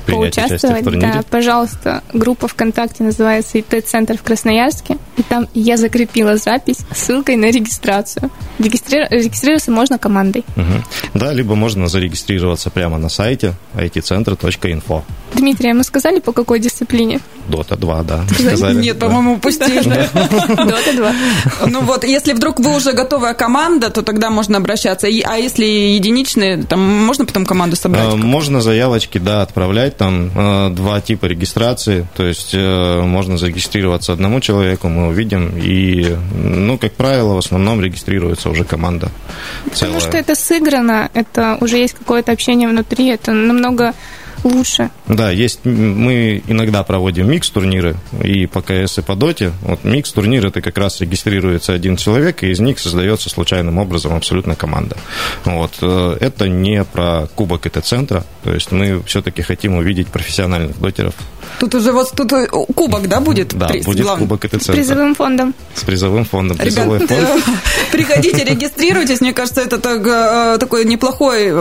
поучаствовать, 0.06 0.84
да, 1.00 1.24
пожалуйста, 1.30 2.04
группа 2.14 2.48
ВКонтакте 2.48 3.04
называется 3.04 3.60
ИТ-центр 3.60 4.18
в 4.18 4.24
Красноярске, 4.24 4.98
и 5.18 5.24
там 5.24 5.48
я 5.54 5.78
закрепила 5.78 6.38
запись 6.38 6.80
ссылкой 6.94 7.36
на 7.36 7.46
регистрацию. 7.52 8.30
Регистри... 8.60 9.08
Регистрироваться 9.10 9.72
можно 9.72 9.98
командой. 9.98 10.44
Угу. 10.56 11.20
Да, 11.20 11.34
либо 11.34 11.56
можно 11.56 11.88
зарегистрироваться 11.88 12.70
прямо 12.70 12.98
на 12.98 13.10
сайте 13.10 13.54
itcentr.info. 13.76 15.04
Дмитрий, 15.34 15.72
а 15.72 15.74
мы 15.74 15.84
сказали, 15.84 16.20
по 16.20 16.32
какой 16.32 16.60
дисциплине? 16.60 17.20
Дота 17.48 17.76
2, 17.76 18.04
да. 18.04 18.24
Сказали? 18.40 18.82
Нет, 18.82 19.00
по-моему, 19.00 19.34
упустили. 19.34 19.82
Дота 20.48 20.94
2. 20.96 21.14
Ну 21.68 21.82
вот, 21.82 22.04
если 22.04 22.34
вдруг 22.34 22.60
вы 22.60 22.76
уже 22.76 22.94
готовая 22.94 23.34
команда, 23.34 23.90
то 23.90 24.02
тогда 24.02 24.30
можно 24.30 24.58
обращаться. 24.58 25.08
А 25.08 25.38
если 25.38 25.66
единичные, 25.66 26.64
там 26.64 26.80
можно 26.80 27.26
потом 27.26 27.46
команду 27.46 27.76
собрать? 27.76 28.14
Э, 28.14 28.16
можно 28.16 28.62
заявочки, 28.62 29.18
да, 29.18 29.42
отправлять. 29.42 29.93
Там 29.98 30.32
э, 30.36 30.70
два 30.72 31.02
типа 31.02 31.26
регистрации. 31.26 32.08
То 32.16 32.26
есть 32.26 32.52
э, 32.54 33.02
можно 33.02 33.38
зарегистрироваться 33.38 34.14
одному 34.14 34.40
человеку, 34.40 34.90
мы 34.90 35.08
увидим. 35.08 35.54
И, 35.58 36.16
ну, 36.34 36.78
как 36.78 36.94
правило, 36.94 37.34
в 37.36 37.38
основном 37.38 37.82
регистрируется 37.82 38.50
уже 38.50 38.64
команда. 38.64 39.10
Потому 39.66 40.00
что 40.00 40.18
это 40.18 40.36
сыграно, 40.36 41.10
это 41.14 41.58
уже 41.62 41.78
есть 41.78 41.94
какое-то 41.94 42.32
общение 42.32 42.68
внутри, 42.68 43.08
это 43.08 43.32
намного 43.32 43.94
лучше. 44.44 44.90
Да, 45.08 45.32
есть, 45.32 45.66
мы 45.66 46.44
иногда 46.48 46.84
проводим 46.84 47.30
микс-турниры 47.30 47.96
и 48.24 48.46
по 48.46 48.62
КС, 48.62 48.98
и 48.98 49.02
по 49.02 49.16
Доте. 49.16 49.52
Вот 49.62 49.84
микс-турнир 49.84 50.46
это 50.46 50.62
как 50.62 50.78
раз 50.78 51.02
регистрируется 51.02 51.74
один 51.74 51.98
человек, 51.98 52.44
и 52.44 52.52
из 52.52 52.60
них 52.60 52.80
создается 52.80 53.30
случайным 53.30 53.78
образом 53.78 54.14
абсолютно 54.14 54.56
команда. 54.56 54.98
Вот. 55.46 55.72
Э, 55.82 56.18
это 56.20 56.48
не 56.48 56.84
про 56.84 57.28
кубок 57.36 57.66
это 57.66 57.82
центра, 57.82 58.26
то 58.44 58.54
есть 58.54 58.72
мы 58.72 59.02
все-таки 59.04 59.42
хотим 59.42 59.76
увидеть 59.76 60.08
профессиональных 60.08 60.80
дотеров. 60.80 61.16
Тут 61.60 61.76
уже 61.76 61.92
вот 61.92 62.12
тут 62.16 62.34
э, 62.34 62.48
кубок, 62.48 63.08
да, 63.08 63.20
будет? 63.20 63.54
Да, 63.54 63.68
приз, 63.68 63.86
будет 63.86 64.04
главный. 64.04 64.26
кубок 64.26 64.46
это 64.46 64.58
центра. 64.58 64.74
С 64.74 64.76
призовым 64.76 65.16
фондом. 65.16 65.54
С 65.76 65.84
призовым 65.84 66.26
фондом. 66.26 66.58
Призовой 66.58 67.00
Ребят, 67.00 67.10
фонд. 67.10 67.44
приходите, 67.92 68.44
регистрируйтесь. 68.44 69.22
Мне 69.22 69.34
кажется, 69.34 69.62
это 69.62 69.78
э, 69.78 70.58
такой 70.58 70.86
неплохой 70.86 71.54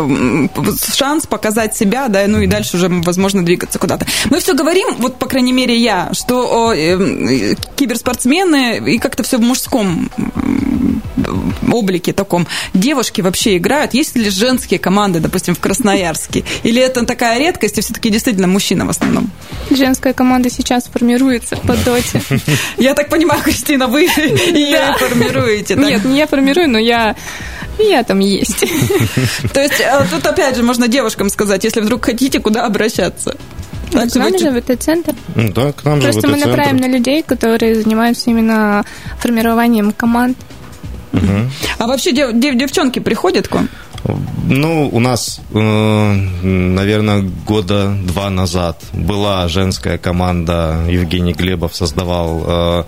шанс 0.94 1.26
показать 1.26 1.76
себя, 1.76 2.08
да, 2.08 2.26
ну 2.26 2.40
и 2.40 2.46
дальше 2.46 2.62
дальше 2.62 2.76
уже 2.76 2.88
возможно 2.88 3.44
двигаться 3.44 3.78
куда-то. 3.78 4.06
Мы 4.30 4.38
все 4.38 4.54
говорим, 4.54 4.88
вот 4.98 5.18
по 5.18 5.26
крайней 5.26 5.52
мере 5.52 5.76
я, 5.76 6.10
что 6.12 6.68
о, 6.68 6.74
э, 6.74 7.54
киберспортсмены 7.76 8.78
и 8.86 8.98
как-то 8.98 9.22
все 9.22 9.38
в 9.38 9.40
мужском 9.40 10.10
облике 11.72 12.12
таком. 12.12 12.46
Девушки 12.74 13.20
вообще 13.20 13.56
играют? 13.56 13.94
Есть 13.94 14.16
ли 14.16 14.28
женские 14.30 14.78
команды, 14.78 15.20
допустим, 15.20 15.54
в 15.54 15.60
Красноярске? 15.60 16.44
Или 16.62 16.82
это 16.82 17.04
такая 17.06 17.38
редкость, 17.38 17.78
и 17.78 17.80
все-таки 17.80 18.10
действительно 18.10 18.46
мужчина 18.46 18.84
в 18.84 18.90
основном? 18.90 19.30
Женская 19.76 20.12
команда 20.12 20.50
сейчас 20.50 20.84
формируется 20.84 21.56
по 21.56 21.76
доте. 21.76 22.22
Я 22.78 22.94
так 22.94 23.08
понимаю, 23.08 23.42
Кристина, 23.42 23.86
вы 23.86 24.02
ее 24.54 24.94
формируете, 24.98 25.74
Нет, 25.76 26.04
не 26.04 26.18
я 26.18 26.26
формирую, 26.26 26.68
но 26.68 26.78
я 26.78 27.16
я 27.78 28.04
там 28.04 28.18
есть. 28.18 28.60
То 29.52 29.60
есть 29.60 29.80
э, 29.80 30.04
тут 30.10 30.26
опять 30.26 30.56
же 30.56 30.62
можно 30.62 30.88
девушкам 30.88 31.30
сказать, 31.30 31.64
если 31.64 31.80
вдруг 31.80 32.04
хотите, 32.04 32.38
куда 32.38 32.66
обращаться. 32.66 33.36
Так, 33.90 34.10
к 34.10 34.16
нам 34.16 34.38
же 34.38 34.50
в 34.50 34.56
этот 34.56 34.82
центр. 34.82 35.14
Да, 35.34 35.72
к 35.72 35.84
нам 35.84 36.00
же 36.00 36.10
Просто 36.10 36.28
мы 36.28 36.36
направим 36.36 36.78
на 36.78 36.86
людей, 36.86 37.22
которые 37.22 37.74
занимаются 37.74 38.30
именно 38.30 38.84
формированием 39.18 39.92
команд. 39.92 40.36
Угу. 41.12 41.50
А 41.78 41.86
вообще 41.86 42.12
дев, 42.12 42.32
дев, 42.32 42.56
девчонки 42.56 43.00
приходят 43.00 43.48
к 43.48 43.54
вам? 43.54 43.68
Ну, 44.44 44.88
у 44.92 45.00
нас, 45.00 45.40
э, 45.52 46.12
наверное, 46.42 47.22
года 47.46 47.96
два 48.02 48.30
назад 48.30 48.82
была 48.92 49.48
женская 49.48 49.98
команда. 49.98 50.84
Евгений 50.88 51.32
Глебов 51.32 51.74
создавал 51.74 52.42
э, 52.44 52.84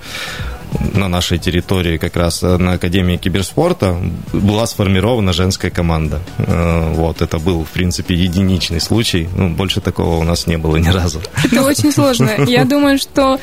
на 0.94 1.09
нашей 1.09 1.38
территории, 1.38 1.98
как 1.98 2.16
раз 2.16 2.42
э, 2.42 2.57
на 2.57 2.72
Академии 2.72 3.16
киберспорта, 3.16 3.96
была 4.33 4.66
сформирована 4.66 5.33
женская 5.33 5.70
команда. 5.70 6.20
Вот, 6.38 7.22
это 7.22 7.38
был, 7.38 7.64
в 7.64 7.70
принципе, 7.70 8.14
единичный 8.14 8.81
случай. 8.81 9.29
Ну, 9.37 9.50
больше 9.50 9.81
такого 9.81 10.18
у 10.18 10.24
нас 10.24 10.46
не 10.48 10.59
было 10.59 10.77
ни 10.77 10.88
разу. 10.88 11.20
Это 11.44 11.62
очень 11.62 11.92
сложно. 11.92 12.31
Я 12.48 12.64
думаю, 12.64 12.98
что 12.98 13.38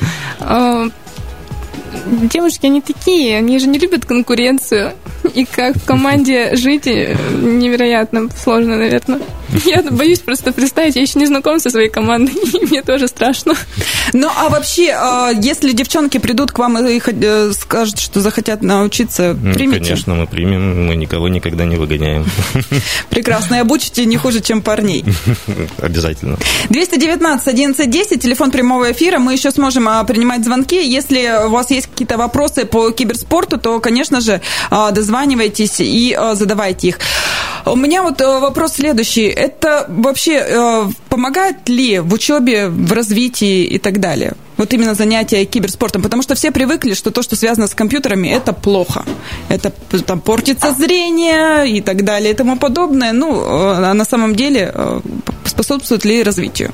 девушки, 2.06 2.66
они 2.66 2.80
такие, 2.80 3.38
они 3.38 3.58
же 3.58 3.66
не 3.66 3.78
любят 3.78 4.04
конкуренцию. 4.04 4.92
И 5.34 5.44
как 5.44 5.76
в 5.76 5.84
команде 5.84 6.56
жить 6.56 6.86
невероятно 6.86 8.28
сложно, 8.36 8.76
наверное. 8.76 9.20
Я 9.64 9.82
боюсь 9.82 10.20
просто 10.20 10.52
представить, 10.52 10.96
я 10.96 11.02
еще 11.02 11.18
не 11.18 11.26
знаком 11.26 11.60
со 11.60 11.70
своей 11.70 11.88
командой, 11.88 12.34
и 12.60 12.64
мне 12.66 12.82
тоже 12.82 13.08
страшно. 13.08 13.54
Ну, 14.12 14.28
а 14.34 14.48
вообще, 14.48 14.92
а, 14.92 15.30
если 15.30 15.72
девчонки 15.72 16.18
придут 16.18 16.52
к 16.52 16.58
вам 16.58 16.78
и 16.86 17.00
э, 17.04 17.52
скажут, 17.52 17.98
что 17.98 18.20
захотят 18.20 18.62
научиться, 18.62 19.34
примите? 19.34 19.80
Конечно, 19.80 20.14
мы 20.14 20.26
примем, 20.26 20.86
мы 20.86 20.96
никого 20.96 21.28
никогда 21.28 21.64
не 21.64 21.76
выгоняем. 21.76 22.24
Прекрасно, 23.10 23.56
и 23.56 23.58
обучите 23.58 24.04
не 24.06 24.16
хуже, 24.16 24.40
чем 24.40 24.62
парней. 24.62 25.04
Обязательно. 25.78 26.38
219 26.70 27.48
1110 27.48 28.22
телефон 28.22 28.50
прямого 28.50 28.90
эфира, 28.92 29.18
мы 29.18 29.34
еще 29.34 29.50
сможем 29.50 29.88
а, 29.88 30.02
принимать 30.04 30.44
звонки. 30.44 30.82
Если 30.82 31.46
у 31.46 31.50
вас 31.50 31.70
есть 31.70 31.88
какие-то 31.88 32.16
вопросы 32.16 32.64
по 32.64 32.90
киберспорту, 32.90 33.58
то, 33.58 33.80
конечно 33.80 34.20
же, 34.20 34.40
а, 34.70 34.90
дозванивайтесь 34.90 35.76
и 35.80 36.18
задавайте 36.34 36.88
их. 36.88 36.98
У 37.64 37.76
меня 37.76 38.02
вот 38.02 38.20
э, 38.20 38.40
вопрос 38.40 38.74
следующий. 38.74 39.28
Это 39.42 39.86
вообще 39.88 40.34
э, 40.34 40.88
помогает 41.08 41.68
ли 41.68 41.98
в 41.98 42.14
учебе, 42.14 42.68
в 42.68 42.92
развитии 42.92 43.64
и 43.64 43.78
так 43.78 43.98
далее? 43.98 44.34
Вот 44.56 44.72
именно 44.72 44.94
занятия 44.94 45.44
киберспортом, 45.44 46.00
потому 46.00 46.22
что 46.22 46.34
все 46.36 46.52
привыкли, 46.52 46.94
что 46.94 47.10
то, 47.10 47.22
что 47.22 47.34
связано 47.34 47.66
с 47.66 47.74
компьютерами, 47.74 48.28
это 48.28 48.52
плохо. 48.52 49.02
Это 49.48 49.72
там 50.06 50.20
портится 50.20 50.72
зрение 50.72 51.68
и 51.76 51.80
так 51.80 52.04
далее 52.04 52.30
и 52.30 52.34
тому 52.34 52.56
подобное. 52.56 53.12
Ну, 53.12 53.34
э, 53.34 53.90
а 53.90 53.94
на 53.94 54.04
самом 54.04 54.36
деле 54.36 54.72
способствует 55.44 56.04
ли 56.04 56.22
развитию? 56.22 56.70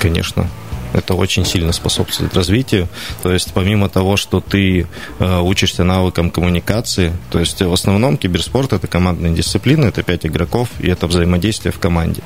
Конечно 0.00 0.46
это 0.92 1.14
очень 1.14 1.44
сильно 1.44 1.72
способствует 1.72 2.34
развитию. 2.34 2.88
То 3.22 3.32
есть 3.32 3.52
помимо 3.52 3.88
того, 3.88 4.16
что 4.16 4.40
ты 4.40 4.86
э, 5.18 5.40
учишься 5.40 5.84
навыкам 5.84 6.30
коммуникации, 6.30 7.12
то 7.30 7.38
есть 7.38 7.60
в 7.60 7.72
основном 7.72 8.16
киберспорт 8.16 8.72
это 8.72 8.86
командная 8.86 9.30
дисциплина, 9.30 9.86
это 9.86 10.02
пять 10.02 10.26
игроков 10.26 10.68
и 10.78 10.88
это 10.88 11.06
взаимодействие 11.06 11.72
в 11.72 11.78
команде. 11.78 12.22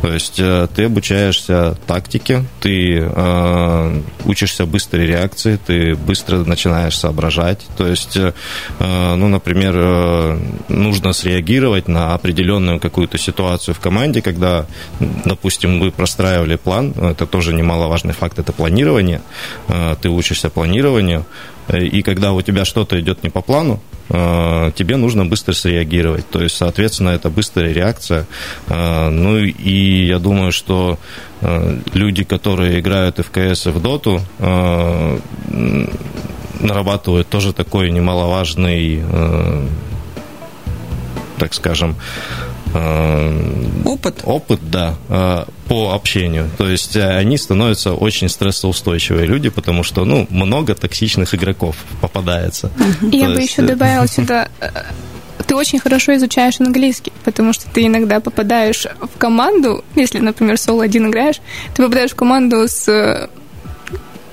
То 0.00 0.12
есть 0.12 0.38
э, 0.38 0.68
ты 0.74 0.84
обучаешься 0.84 1.76
тактике, 1.86 2.44
ты 2.60 2.98
э, 3.00 4.02
учишься 4.24 4.66
быстрой 4.66 5.06
реакции, 5.06 5.58
ты 5.64 5.94
быстро 5.94 6.38
начинаешь 6.38 6.96
соображать. 6.98 7.66
То 7.76 7.86
есть, 7.86 8.16
э, 8.16 8.32
ну, 8.78 9.28
например, 9.28 9.74
э, 9.76 10.38
нужно 10.68 11.12
среагировать 11.12 11.88
на 11.88 12.14
определенную 12.14 12.80
какую-то 12.80 13.18
ситуацию 13.18 13.74
в 13.74 13.80
команде, 13.80 14.22
когда, 14.22 14.66
допустим, 15.24 15.80
вы 15.80 15.90
простраивали 15.90 16.56
план, 16.56 16.92
это 16.92 17.26
тоже 17.26 17.52
немаловажно 17.54 18.01
немаловажный 18.02 18.12
факт– 18.12 18.38
это 18.40 18.52
планирование. 18.52 19.20
Э, 19.68 19.96
ты 20.00 20.08
учишься 20.08 20.50
планированию, 20.50 21.24
и 21.72 22.02
когда 22.02 22.32
у 22.32 22.42
тебя 22.42 22.64
что-то 22.64 22.96
идет 23.00 23.22
не 23.22 23.30
по 23.30 23.40
плану, 23.40 23.80
тебе 24.08 24.96
нужно 24.96 25.24
быстро 25.24 25.54
среагировать. 25.54 26.28
То 26.28 26.42
есть, 26.42 26.56
соответственно, 26.56 27.10
это 27.10 27.30
быстрая 27.30 27.72
реакция. 27.72 28.26
Ну 28.68 29.38
и 29.38 30.06
я 30.06 30.18
думаю, 30.18 30.50
что 30.52 30.98
люди, 31.94 32.24
которые 32.24 32.80
играют 32.80 33.18
в 33.18 33.30
КС 33.30 33.66
и 33.66 33.70
в 33.70 33.80
доту, 33.80 34.20
нарабатывают 36.60 37.28
тоже 37.28 37.52
такой 37.52 37.90
немаловажный, 37.90 39.02
так 41.38 41.54
скажем, 41.54 41.94
опыт? 43.84 44.20
Опыт, 44.24 44.60
да, 44.62 44.96
по 45.72 45.94
общению. 45.94 46.50
То 46.58 46.68
есть 46.68 46.96
они 46.96 47.38
становятся 47.38 47.94
очень 47.94 48.28
стрессоустойчивые 48.28 49.24
люди, 49.24 49.48
потому 49.48 49.82
что, 49.82 50.04
ну, 50.04 50.26
много 50.28 50.74
токсичных 50.74 51.34
игроков 51.34 51.76
попадается. 52.02 52.70
Я 53.00 53.30
бы 53.30 53.40
еще 53.40 53.62
добавила 53.62 54.06
сюда 54.18 54.48
ты 55.46 55.56
очень 55.56 55.80
хорошо 55.80 56.14
изучаешь 56.16 56.60
английский, 56.60 57.12
потому 57.24 57.52
что 57.54 57.70
ты 57.70 57.86
иногда 57.86 58.20
попадаешь 58.20 58.86
в 59.00 59.18
команду, 59.18 59.82
если, 59.94 60.18
например, 60.18 60.58
соло 60.58 60.84
один 60.84 61.08
играешь, 61.08 61.40
ты 61.74 61.82
попадаешь 61.82 62.12
в 62.12 62.16
команду 62.16 62.68
с 62.68 63.30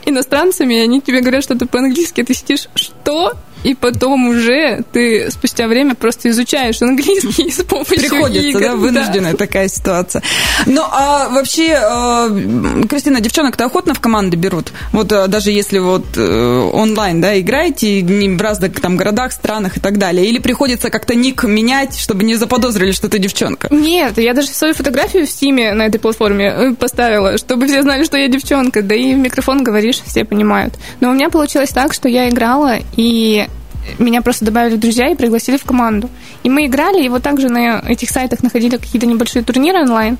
иностранцами, 0.05 0.75
и 0.75 0.79
они 0.79 1.01
тебе 1.01 1.21
говорят 1.21 1.43
что-то 1.43 1.67
по-английски, 1.67 2.23
ты 2.23 2.33
сидишь, 2.33 2.67
что? 2.75 3.33
И 3.63 3.75
потом 3.75 4.27
уже 4.27 4.83
ты 4.91 5.29
спустя 5.31 5.67
время 5.67 5.95
просто 5.95 6.29
изучаешь 6.29 6.81
английский 6.81 7.51
с 7.51 7.63
помощью 7.63 7.97
Приходится, 7.97 8.47
игр. 8.47 8.59
да, 8.59 8.75
вынужденная 8.75 9.31
да. 9.33 9.37
такая 9.37 9.67
ситуация. 9.67 10.21
Ну, 10.65 10.81
а 10.81 11.29
вообще, 11.29 11.77
э, 11.81 12.83
Кристина, 12.89 13.19
девчонок-то 13.19 13.65
охотно 13.65 13.93
в 13.93 13.99
команды 13.99 14.37
берут? 14.37 14.71
Вот 14.91 15.11
э, 15.11 15.27
даже 15.27 15.51
если 15.51 15.79
вот 15.79 16.05
э, 16.15 16.69
онлайн, 16.73 17.21
да, 17.21 17.39
играете 17.39 18.03
в 18.03 18.41
разных 18.41 18.79
там 18.79 18.97
городах, 18.97 19.33
странах 19.33 19.77
и 19.77 19.79
так 19.79 19.97
далее, 19.97 20.25
или 20.25 20.39
приходится 20.39 20.89
как-то 20.89 21.15
ник 21.15 21.43
менять, 21.43 21.99
чтобы 21.99 22.23
не 22.23 22.35
заподозрили, 22.35 22.91
что 22.91 23.09
ты 23.09 23.19
девчонка? 23.19 23.67
Нет, 23.71 24.17
я 24.17 24.33
даже 24.33 24.47
свою 24.49 24.73
фотографию 24.73 25.25
в 25.25 25.29
Стиме 25.29 25.73
на 25.73 25.85
этой 25.85 25.99
платформе 25.99 26.75
поставила, 26.79 27.37
чтобы 27.37 27.67
все 27.67 27.81
знали, 27.81 28.03
что 28.03 28.17
я 28.17 28.27
девчонка, 28.27 28.81
да 28.81 28.95
и 28.95 29.13
в 29.13 29.17
микрофон 29.17 29.63
говоришь, 29.63 30.01
все 30.05 30.23
понимают. 30.23 30.75
Но 30.99 31.09
у 31.09 31.13
меня 31.13 31.29
получилось 31.29 31.69
так, 31.69 31.93
что 31.93 32.07
я 32.07 32.29
играла, 32.29 32.77
и 32.95 33.47
меня 33.97 34.21
просто 34.21 34.45
добавили 34.45 34.75
в 34.75 34.79
друзья 34.79 35.09
и 35.09 35.15
пригласили 35.15 35.57
в 35.57 35.65
команду. 35.65 36.09
И 36.43 36.49
мы 36.49 36.65
играли, 36.65 37.03
и 37.03 37.09
вот 37.09 37.23
также 37.23 37.49
на 37.49 37.79
этих 37.87 38.09
сайтах 38.09 38.43
находили 38.43 38.77
какие-то 38.77 39.07
небольшие 39.07 39.43
турниры 39.43 39.81
онлайн, 39.81 40.17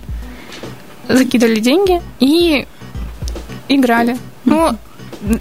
закидывали 1.08 1.60
деньги 1.60 2.02
и 2.20 2.68
играли. 3.68 4.18
Ну, 4.46 4.72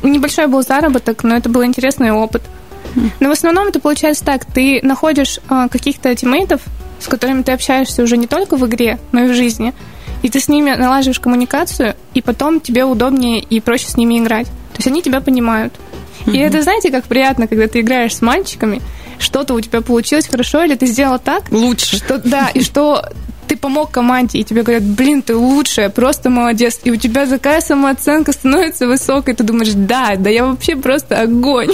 небольшой 0.02 0.46
был 0.46 0.62
заработок, 0.62 1.24
но 1.24 1.36
это 1.36 1.48
был 1.48 1.64
интересный 1.64 2.12
опыт. 2.12 2.42
Но 3.20 3.28
в 3.28 3.32
основном 3.32 3.68
это 3.68 3.80
получается 3.80 4.24
так, 4.24 4.44
ты 4.44 4.80
находишь 4.82 5.40
а, 5.48 5.68
каких-то 5.68 6.14
тиммейтов, 6.14 6.62
с 7.00 7.06
которыми 7.06 7.42
ты 7.42 7.52
общаешься 7.52 8.02
уже 8.02 8.16
не 8.16 8.26
только 8.26 8.56
в 8.56 8.66
игре, 8.66 8.98
но 9.12 9.24
и 9.24 9.28
в 9.28 9.34
жизни, 9.34 9.74
и 10.22 10.28
ты 10.28 10.40
с 10.40 10.48
ними 10.48 10.72
налаживаешь 10.72 11.20
коммуникацию, 11.20 11.94
и 12.14 12.22
потом 12.22 12.60
тебе 12.60 12.84
удобнее 12.84 13.40
и 13.40 13.60
проще 13.60 13.88
с 13.88 13.96
ними 13.96 14.18
играть. 14.18 14.46
То 14.46 14.78
есть 14.78 14.88
они 14.88 15.02
тебя 15.02 15.20
понимают. 15.20 15.74
И 16.26 16.36
это, 16.38 16.62
знаете, 16.62 16.90
как 16.90 17.04
приятно, 17.04 17.46
когда 17.46 17.68
ты 17.68 17.80
играешь 17.80 18.16
с 18.16 18.22
мальчиками, 18.22 18.82
что-то 19.18 19.54
у 19.54 19.60
тебя 19.60 19.80
получилось 19.80 20.28
хорошо, 20.28 20.64
или 20.64 20.74
ты 20.74 20.86
сделал 20.86 21.18
так. 21.18 21.50
Лучше. 21.50 21.96
Что, 21.96 22.18
да, 22.18 22.50
и 22.54 22.62
что 22.62 23.04
ты 23.48 23.56
помог 23.56 23.90
команде, 23.90 24.38
и 24.38 24.44
тебе 24.44 24.62
говорят, 24.62 24.84
блин, 24.84 25.22
ты 25.22 25.34
лучшая, 25.34 25.88
просто 25.88 26.28
молодец. 26.28 26.80
И 26.84 26.90
у 26.90 26.96
тебя 26.96 27.26
такая 27.26 27.60
самооценка 27.60 28.32
становится 28.32 28.86
высокой, 28.86 29.34
ты 29.34 29.42
думаешь, 29.42 29.72
да, 29.74 30.14
да 30.16 30.30
я 30.30 30.44
вообще 30.44 30.76
просто 30.76 31.22
огонь. 31.22 31.72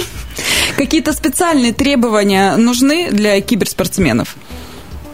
Какие-то 0.77 1.13
специальные 1.13 1.73
требования 1.73 2.55
нужны 2.55 3.09
для 3.11 3.39
киберспортсменов? 3.41 4.35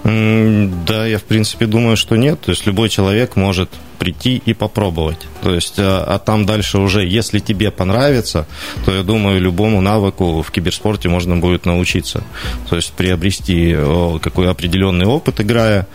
Да, 0.03 1.05
я 1.05 1.17
в 1.17 1.23
принципе 1.23 1.65
думаю, 1.65 1.97
что 1.97 2.15
нет. 2.15 2.39
То 2.41 2.51
есть 2.51 2.65
любой 2.65 2.89
человек 2.89 3.35
может 3.35 3.69
прийти 4.01 4.41
и 4.43 4.55
попробовать. 4.55 5.27
То 5.43 5.53
есть, 5.53 5.75
а, 5.77 6.03
а 6.07 6.17
там 6.17 6.47
дальше 6.47 6.79
уже, 6.79 7.05
если 7.05 7.37
тебе 7.37 7.69
понравится, 7.69 8.47
то 8.83 8.91
я 8.91 9.03
думаю, 9.03 9.39
любому 9.39 9.79
навыку 9.79 10.41
в 10.41 10.49
киберспорте 10.49 11.07
можно 11.07 11.37
будет 11.37 11.67
научиться. 11.67 12.23
То 12.67 12.77
есть 12.77 12.93
приобрести 12.93 13.77
какой 14.23 14.49
определенный 14.49 15.05
опыт, 15.05 15.39
играя, 15.39 15.85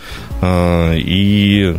а, 0.40 0.95
и 0.95 1.77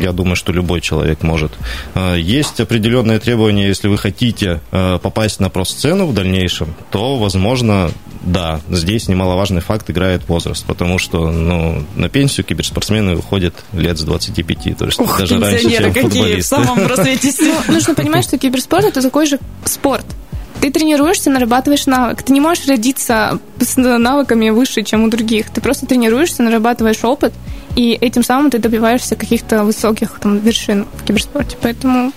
я 0.00 0.12
думаю, 0.12 0.36
что 0.36 0.52
любой 0.52 0.80
человек 0.80 1.22
может. 1.22 1.52
А, 1.94 2.14
есть 2.14 2.60
определенные 2.60 3.18
требования, 3.18 3.66
если 3.66 3.88
вы 3.88 3.98
хотите 3.98 4.60
попасть 4.70 5.38
на 5.40 5.50
про-сцену 5.50 6.06
в 6.06 6.14
дальнейшем, 6.14 6.74
то, 6.90 7.18
возможно, 7.18 7.90
да, 8.22 8.60
здесь 8.68 9.08
немаловажный 9.08 9.60
факт 9.60 9.90
играет 9.90 10.28
возраст, 10.28 10.64
потому 10.66 10.98
что 10.98 11.30
ну, 11.30 11.84
на 11.96 12.08
пенсию 12.08 12.44
киберспортсмены 12.44 13.16
уходят 13.16 13.54
лет 13.72 13.98
с 13.98 14.02
25, 14.02 14.78
то 14.78 14.86
есть 14.86 15.00
Ух, 15.00 15.18
даже 15.18 15.38
раньше 15.38 15.57
пенсионеры 15.62 15.92
какие 15.92 16.40
в 16.40 16.44
самом 16.44 16.86
рассвете 16.86 17.32
сил. 17.32 17.54
Ну, 17.66 17.74
нужно 17.74 17.94
понимать, 17.94 18.24
что 18.24 18.38
киберспорт– 18.38 18.84
это 18.86 19.02
такой 19.02 19.26
же 19.26 19.38
спорт. 19.64 20.06
Ты 20.60 20.72
тренируешься, 20.72 21.30
нарабатываешь 21.30 21.86
навык. 21.86 22.22
Ты 22.22 22.32
не 22.32 22.40
можешь 22.40 22.66
родиться 22.66 23.38
с 23.60 23.76
навыками 23.76 24.50
выше, 24.50 24.82
чем 24.82 25.04
у 25.04 25.08
других. 25.08 25.50
Ты 25.50 25.60
просто 25.60 25.86
тренируешься, 25.86 26.42
нарабатываешь 26.42 27.04
опыт, 27.04 27.32
и 27.76 27.92
этим 27.92 28.24
самым 28.24 28.50
ты 28.50 28.58
добиваешься 28.58 29.14
каких-то 29.14 29.62
высоких 29.62 30.18
там, 30.20 30.38
вершин 30.38 30.86
в 30.96 31.04
киберспорте. 31.04 31.56
Поэтому 31.62 32.12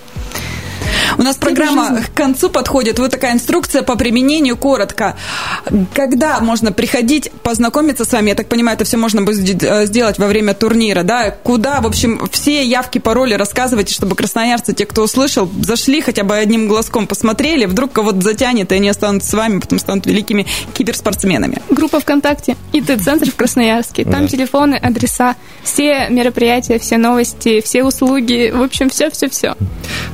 у 1.18 1.22
нас 1.22 1.36
программа 1.36 2.02
к 2.02 2.14
концу 2.14 2.50
подходит. 2.50 2.98
Вот 2.98 3.10
такая 3.10 3.32
инструкция 3.32 3.82
по 3.82 3.96
применению 3.96 4.56
коротко. 4.56 5.16
Когда 5.94 6.40
можно 6.40 6.72
приходить, 6.72 7.30
познакомиться 7.42 8.04
с 8.04 8.12
вами? 8.12 8.30
Я 8.30 8.34
так 8.34 8.48
понимаю, 8.48 8.76
это 8.76 8.84
все 8.84 8.96
можно 8.96 9.22
будет 9.22 9.62
э, 9.62 9.86
сделать 9.86 10.18
во 10.18 10.26
время 10.26 10.54
турнира, 10.54 11.02
да? 11.02 11.30
Куда, 11.30 11.80
в 11.80 11.86
общем, 11.86 12.20
все 12.30 12.64
явки, 12.64 12.98
пароли 12.98 13.34
рассказывайте, 13.34 13.92
чтобы 13.94 14.16
красноярцы, 14.16 14.72
те, 14.72 14.86
кто 14.86 15.02
услышал, 15.02 15.50
зашли 15.60 16.00
хотя 16.00 16.24
бы 16.24 16.36
одним 16.36 16.68
глазком, 16.68 17.06
посмотрели, 17.06 17.66
вдруг 17.66 17.92
кого-то 17.92 18.20
затянет, 18.20 18.72
и 18.72 18.76
они 18.76 18.88
останутся 18.88 19.30
с 19.30 19.34
вами, 19.34 19.58
потом 19.58 19.78
станут 19.78 20.06
великими 20.06 20.46
киберспортсменами. 20.74 21.60
Группа 21.70 22.00
ВКонтакте, 22.00 22.56
ИТ-центр 22.72 23.30
в 23.30 23.36
Красноярске. 23.36 24.04
Там 24.04 24.22
да. 24.22 24.28
телефоны, 24.28 24.76
адреса, 24.76 25.36
все 25.62 26.08
мероприятия, 26.08 26.78
все 26.78 26.98
новости, 26.98 27.60
все 27.60 27.84
услуги, 27.84 28.52
в 28.54 28.62
общем, 28.62 28.90
все-все-все. 28.90 29.56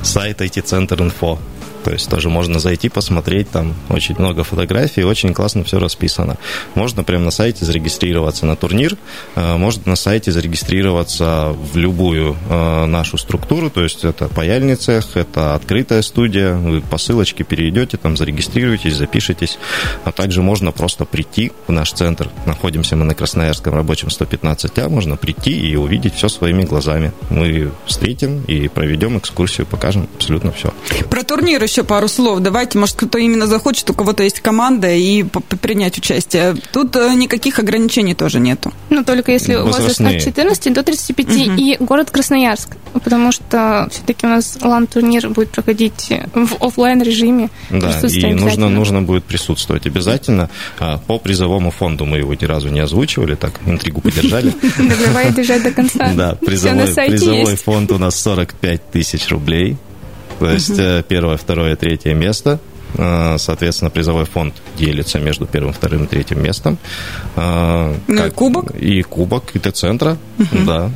Сайт 0.03 0.41
Epizentren 0.59 1.09
vor. 1.09 1.37
То 1.83 1.91
есть 1.91 2.09
тоже 2.09 2.29
можно 2.29 2.59
зайти, 2.59 2.89
посмотреть, 2.89 3.49
там 3.49 3.73
очень 3.89 4.15
много 4.17 4.43
фотографий, 4.43 5.03
очень 5.03 5.33
классно 5.33 5.63
все 5.63 5.79
расписано. 5.79 6.37
Можно 6.75 7.03
прямо 7.03 7.25
на 7.25 7.31
сайте 7.31 7.65
зарегистрироваться 7.65 8.45
на 8.45 8.55
турнир, 8.55 8.97
э, 9.35 9.57
можно 9.57 9.83
на 9.85 9.95
сайте 9.95 10.31
зарегистрироваться 10.31 11.55
в 11.73 11.77
любую 11.77 12.35
э, 12.49 12.85
нашу 12.85 13.17
структуру, 13.17 13.69
то 13.69 13.83
есть 13.83 14.03
это 14.03 14.27
паяльный 14.27 14.75
цех, 14.75 15.15
это 15.15 15.55
открытая 15.55 16.01
студия, 16.01 16.55
вы 16.55 16.81
по 16.81 16.97
ссылочке 16.97 17.43
перейдете, 17.43 17.97
там 17.97 18.17
зарегистрируетесь, 18.17 18.95
запишитесь, 18.95 19.57
а 20.03 20.11
также 20.11 20.41
можно 20.41 20.71
просто 20.71 21.05
прийти 21.05 21.51
в 21.67 21.71
наш 21.71 21.91
центр, 21.91 22.29
находимся 22.45 22.95
мы 22.95 23.05
на 23.05 23.15
Красноярском 23.15 23.73
рабочем 23.73 24.09
115А, 24.09 24.89
можно 24.89 25.17
прийти 25.17 25.51
и 25.51 25.75
увидеть 25.75 26.15
все 26.15 26.29
своими 26.29 26.63
глазами. 26.63 27.11
Мы 27.29 27.71
встретим 27.85 28.43
и 28.47 28.67
проведем 28.67 29.17
экскурсию, 29.17 29.67
покажем 29.67 30.07
абсолютно 30.15 30.51
все. 30.51 30.73
Про 31.09 31.23
турнир 31.23 31.63
еще 31.69 31.83
пару 31.83 32.07
слов. 32.07 32.39
Давайте, 32.39 32.77
может, 32.77 32.95
кто-то 32.95 33.17
именно 33.17 33.47
захочет, 33.47 33.89
у 33.89 33.93
кого-то 33.93 34.23
есть 34.23 34.39
команда, 34.39 34.91
и 34.91 35.23
принять 35.61 35.97
участие. 35.97 36.55
Тут 36.73 36.95
э, 36.95 37.13
никаких 37.13 37.59
ограничений 37.59 38.15
тоже 38.15 38.39
нету. 38.39 38.73
Ну, 38.89 39.03
только 39.03 39.31
если 39.31 39.55
возраст 39.55 40.01
от 40.01 40.19
14 40.19 40.73
до 40.73 40.83
35 40.83 41.27
угу. 41.27 41.35
и 41.35 41.77
город 41.79 42.11
Красноярск. 42.11 42.75
Потому 42.93 43.31
что 43.31 43.87
все-таки 43.91 44.25
у 44.25 44.29
нас 44.29 44.57
лан-турнир 44.61 45.29
будет 45.29 45.51
проходить 45.51 46.11
в 46.33 46.63
офлайн 46.63 47.01
режиме. 47.01 47.49
Да, 47.69 47.99
и 48.01 48.33
нужно, 48.33 48.69
нужно 48.69 49.01
будет 49.01 49.23
присутствовать 49.23 49.85
обязательно. 49.85 50.49
А, 50.79 50.97
по 50.97 51.19
призовому 51.19 51.71
фонду 51.71 52.05
мы 52.05 52.17
его 52.17 52.33
ни 52.33 52.45
разу 52.45 52.69
не 52.69 52.79
озвучивали, 52.79 53.35
так 53.35 53.53
интригу 53.65 54.01
поддержали. 54.01 54.53
Давай 55.05 55.31
держать 55.33 55.63
до 55.63 55.71
конца. 55.71 56.11
Да, 56.13 56.35
призовой 56.35 57.55
фонд 57.55 57.91
у 57.91 57.97
нас 57.97 58.19
45 58.19 58.91
тысяч 58.91 59.29
рублей. 59.29 59.77
То 60.39 60.51
есть 60.51 60.69
угу. 60.71 61.03
первое, 61.07 61.37
второе, 61.37 61.75
третье 61.75 62.13
место 62.13 62.59
Э, 62.59 62.68
соответственно, 63.37 63.89
призовой 63.91 64.25
фонд 64.25 64.53
делится 64.77 65.19
между 65.19 65.45
первым, 65.45 65.73
вторым 65.73 66.05
и 66.05 66.07
третьим 66.07 66.43
местом. 66.43 66.77
Э, 67.35 67.95
ну 68.07 68.25
и 68.25 68.29
кубок? 68.29 68.75
И 68.75 69.01
кубок 69.01 69.55
ИТ-центра, 69.55 70.17
угу. 70.37 70.65
да. 70.65 70.91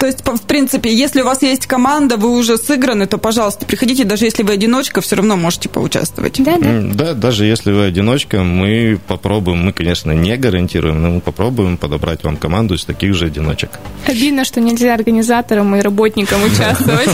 То 0.00 0.06
есть, 0.06 0.26
в 0.26 0.42
принципе, 0.42 0.94
если 0.94 1.22
у 1.22 1.24
вас 1.24 1.42
есть 1.42 1.66
команда, 1.66 2.16
вы 2.16 2.36
уже 2.36 2.56
сыграны, 2.56 3.06
то, 3.06 3.18
пожалуйста, 3.18 3.66
приходите, 3.66 4.04
даже 4.04 4.24
если 4.24 4.42
вы 4.42 4.54
одиночка, 4.54 5.00
все 5.00 5.16
равно 5.16 5.36
можете 5.36 5.68
поучаствовать. 5.68 6.42
Да, 6.42 6.58
да. 6.58 6.80
Да, 6.82 7.14
даже 7.14 7.44
если 7.44 7.72
вы 7.72 7.84
одиночка, 7.84 8.42
мы 8.42 8.98
попробуем, 9.06 9.58
мы, 9.58 9.72
конечно, 9.72 10.12
не 10.12 10.36
гарантируем, 10.36 11.02
но 11.02 11.10
мы 11.10 11.20
попробуем 11.20 11.76
подобрать 11.76 12.24
вам 12.24 12.36
команду 12.36 12.74
из 12.74 12.84
таких 12.84 13.14
же 13.14 13.26
одиночек. 13.26 13.70
Обидно, 14.06 14.44
что 14.44 14.60
нельзя 14.60 14.94
организаторам 14.94 15.74
и 15.76 15.80
работникам 15.80 16.42
участвовать. 16.44 17.10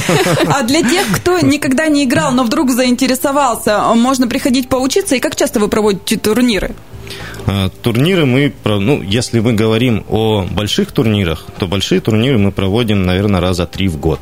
А 0.47 0.63
для 0.63 0.83
тех, 0.83 1.07
кто 1.17 1.41
никогда 1.41 1.89
не 1.89 2.05
играл, 2.05 2.33
но 2.33 2.45
вдруг 2.45 2.71
заинтересовался, 2.71 3.82
можно 3.95 4.29
приходить 4.29 4.69
поучиться, 4.69 5.17
и 5.17 5.21
как 5.21 5.37
часто 5.37 5.61
вы 5.61 5.69
проводите 5.69 6.17
турниры? 6.17 6.75
А, 7.47 7.69
турниры 7.69 8.25
мы, 8.25 8.53
ну, 8.65 9.03
если 9.03 9.41
мы 9.41 9.53
говорим 9.53 10.05
о 10.09 10.47
больших 10.51 10.93
турнирах, 10.93 11.47
то 11.59 11.67
большие 11.67 12.01
турниры 12.01 12.39
мы 12.39 12.53
проводим, 12.53 13.05
наверное, 13.05 13.41
раза 13.41 13.67
три 13.67 13.89
в 13.89 13.99
год. 13.99 14.21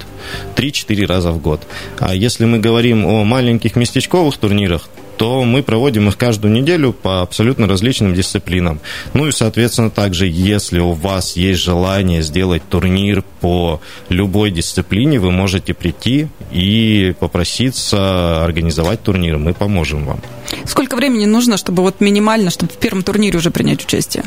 Три-четыре 0.54 1.06
раза 1.06 1.32
в 1.32 1.40
год. 1.40 1.66
А 1.98 2.14
если 2.14 2.44
мы 2.44 2.58
говорим 2.58 3.04
о 3.04 3.24
маленьких 3.24 3.76
местечковых 3.76 4.36
турнирах, 4.36 4.88
то 5.20 5.44
мы 5.44 5.62
проводим 5.62 6.08
их 6.08 6.16
каждую 6.16 6.54
неделю 6.54 6.94
по 6.94 7.20
абсолютно 7.20 7.66
различным 7.66 8.14
дисциплинам. 8.14 8.80
Ну 9.12 9.28
и, 9.28 9.32
соответственно, 9.32 9.90
также, 9.90 10.26
если 10.26 10.78
у 10.78 10.92
вас 10.92 11.36
есть 11.36 11.60
желание 11.60 12.22
сделать 12.22 12.62
турнир 12.70 13.22
по 13.42 13.82
любой 14.08 14.50
дисциплине, 14.50 15.20
вы 15.20 15.30
можете 15.30 15.74
прийти 15.74 16.28
и 16.52 17.12
попроситься 17.20 18.42
организовать 18.42 19.02
турнир. 19.02 19.36
Мы 19.36 19.52
поможем 19.52 20.06
вам. 20.06 20.20
Сколько 20.70 20.94
времени 20.94 21.26
нужно, 21.26 21.56
чтобы 21.56 21.82
вот 21.82 22.00
минимально, 22.00 22.50
чтобы 22.50 22.72
в 22.72 22.76
первом 22.76 23.02
турнире 23.02 23.36
уже 23.36 23.50
принять 23.50 23.82
участие? 23.82 24.22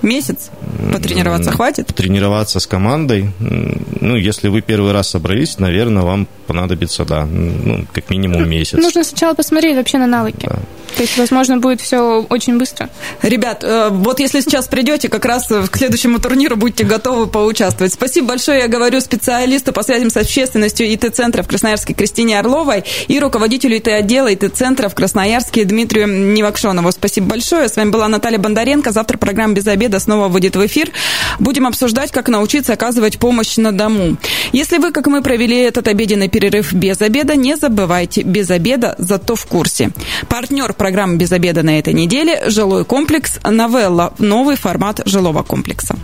Месяц? 0.00 0.50
Потренироваться 0.92 1.50
хватит? 1.50 1.88
Тренироваться 1.88 2.60
с 2.60 2.68
командой. 2.68 3.32
Ну, 3.40 4.14
если 4.14 4.46
вы 4.46 4.60
первый 4.60 4.92
раз 4.92 5.10
собрались, 5.10 5.58
наверное, 5.58 6.04
вам 6.04 6.28
понадобится, 6.46 7.04
да, 7.04 7.26
ну, 7.26 7.84
как 7.92 8.10
минимум 8.10 8.48
месяц. 8.48 8.78
Нужно 8.78 9.02
сначала 9.02 9.34
посмотреть 9.34 9.76
вообще 9.76 9.98
на 9.98 10.06
навыки. 10.06 10.46
Да. 10.48 10.60
То 10.96 11.02
есть, 11.02 11.16
возможно, 11.16 11.58
будет 11.58 11.80
все 11.80 12.24
очень 12.28 12.58
быстро. 12.58 12.90
Ребят, 13.22 13.64
э, 13.64 13.88
вот 13.90 14.20
если 14.20 14.40
сейчас 14.40 14.68
придете, 14.68 15.08
как 15.08 15.24
раз 15.24 15.46
к 15.46 15.76
следующему 15.76 16.18
турниру 16.18 16.56
будете 16.56 16.84
готовы 16.84 17.26
поучаствовать. 17.26 17.92
Спасибо 17.92 18.28
большое, 18.28 18.60
я 18.60 18.68
говорю 18.68 19.00
специалисту 19.00 19.72
по 19.72 19.82
связям 19.82 20.10
с 20.10 20.16
общественностью 20.16 20.86
ИТ-центра 20.92 21.42
в 21.42 21.48
Красноярске 21.48 21.94
Кристине 21.94 22.38
Орловой 22.38 22.84
и 23.08 23.18
руководителю 23.18 23.76
ИТ-отдела 23.78 24.32
ИТ-центра 24.32 24.88
в 24.88 24.94
Красноярске 24.94 25.64
Дмитрию 25.64 26.06
Невакшонову. 26.32 26.92
Спасибо 26.92 27.28
большое. 27.28 27.68
С 27.68 27.76
вами 27.76 27.90
была 27.90 28.08
Наталья 28.08 28.38
Бондаренко. 28.38 28.92
Завтра 28.92 29.18
программа 29.18 29.54
«Без 29.54 29.66
обеда» 29.66 29.98
снова 29.98 30.28
выйдет 30.28 30.56
в 30.56 30.66
эфир. 30.66 30.90
Будем 31.38 31.66
обсуждать, 31.66 32.10
как 32.12 32.28
научиться 32.28 32.72
оказывать 32.72 33.18
помощь 33.18 33.56
на 33.56 33.72
дому. 33.72 34.16
Если 34.52 34.78
вы, 34.78 34.92
как 34.92 35.06
мы, 35.06 35.22
провели 35.22 35.58
этот 35.58 35.88
обеденный 35.88 36.28
перерыв 36.28 36.72
без 36.72 37.00
обеда, 37.00 37.36
не 37.36 37.56
забывайте, 37.56 38.22
без 38.22 38.50
обеда, 38.50 38.94
зато 38.98 39.34
в 39.34 39.46
курсе. 39.46 39.90
Партнер 40.28 40.72
программы 40.82 41.14
«Без 41.14 41.30
обеда» 41.30 41.62
на 41.62 41.78
этой 41.78 41.92
неделе– 41.92 42.42
жилой 42.48 42.84
комплекс 42.84 43.38
«Новелла»– 43.48 44.14
новый 44.18 44.56
формат 44.56 45.00
жилого 45.04 45.44
комплекса. 45.44 45.94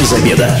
Без 0.00 0.12
обеда. 0.12 0.56